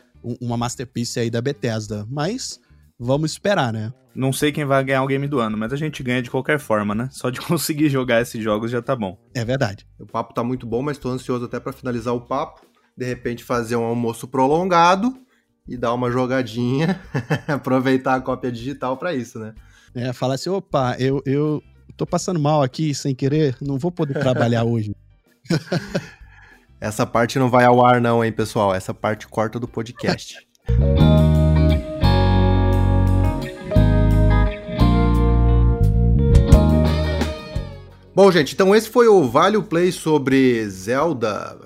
[0.41, 2.07] uma masterpiece aí da Bethesda.
[2.11, 2.61] Mas
[2.99, 3.93] vamos esperar, né?
[4.15, 6.59] Não sei quem vai ganhar o game do ano, mas a gente ganha de qualquer
[6.59, 7.09] forma, né?
[7.11, 9.19] Só de conseguir jogar esses jogos já tá bom.
[9.35, 9.87] É verdade.
[9.99, 12.67] O papo tá muito bom, mas tô ansioso até para finalizar o papo.
[12.97, 15.17] De repente fazer um almoço prolongado
[15.67, 17.01] e dar uma jogadinha,
[17.49, 19.55] aproveitar a cópia digital para isso, né?
[19.95, 21.63] É, falar assim, opa, eu, eu
[21.97, 24.95] tô passando mal aqui sem querer, não vou poder trabalhar hoje.
[26.81, 28.75] Essa parte não vai ao ar não, hein, pessoal?
[28.75, 30.37] Essa parte corta do podcast.
[38.15, 41.59] Bom, gente, então esse foi o Vale Play sobre Zelda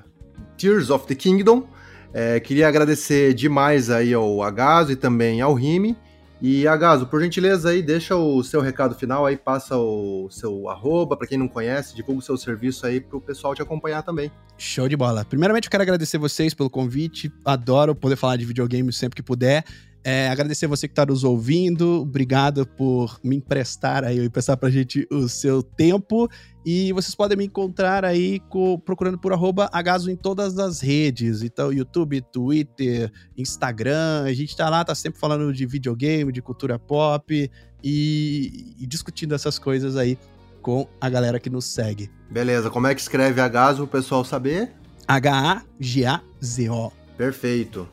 [0.57, 1.67] Tears of the Kingdom.
[2.15, 5.97] É, queria agradecer demais aí ao Agaso e também ao Rime.
[6.41, 11.17] E Agaso, por gentileza aí, deixa o seu recado final aí, passa o seu arroba,
[11.17, 14.31] para quem não conhece, divulga o seu serviço aí pro pessoal te acompanhar também.
[14.59, 15.25] Show de bola.
[15.25, 19.65] Primeiramente eu quero agradecer vocês pelo convite, adoro poder falar de videogame sempre que puder.
[20.09, 22.03] É, agradecer você que está nos ouvindo.
[22.03, 26.29] Obrigado por me emprestar aí, emprestar pra gente o seu tempo.
[26.65, 31.43] E vocês podem me encontrar aí com, procurando por arroba Agaso em todas as redes.
[31.43, 34.23] Então, YouTube, Twitter, Instagram.
[34.23, 37.51] A gente tá lá, tá sempre falando de videogame, de cultura pop
[37.83, 40.17] e, e discutindo essas coisas aí
[40.63, 42.09] com a galera que nos segue.
[42.31, 44.71] Beleza, como é que escreve Agaso o pessoal saber?
[45.09, 46.93] H-A-G-A-Z-O.
[47.17, 47.89] Perfeito.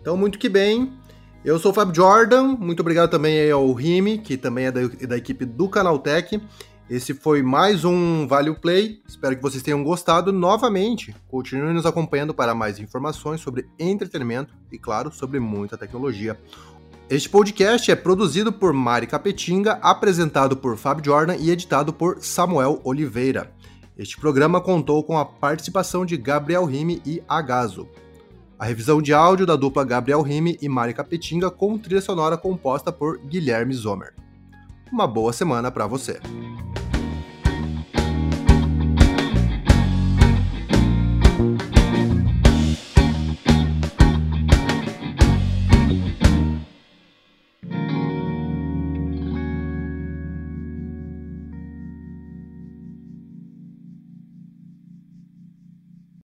[0.00, 0.96] Então, muito que bem.
[1.44, 5.16] Eu sou o Fábio Jordan, muito obrigado também ao Rime, que também é da, da
[5.16, 6.42] equipe do Canaltech.
[6.90, 9.00] Esse foi mais um Vale Play.
[9.06, 11.14] Espero que vocês tenham gostado novamente.
[11.28, 16.36] Continue nos acompanhando para mais informações sobre entretenimento e, claro, sobre muita tecnologia.
[17.08, 22.80] Este podcast é produzido por Mari Capetinga, apresentado por Fábio Jordan e editado por Samuel
[22.82, 23.52] Oliveira.
[23.96, 27.88] Este programa contou com a participação de Gabriel Rime e Agaso.
[28.58, 32.90] A revisão de áudio da dupla Gabriel Rime e Mari Capetinga com trilha sonora composta
[32.90, 34.14] por Guilherme Zomer.
[34.90, 36.18] Uma boa semana para você.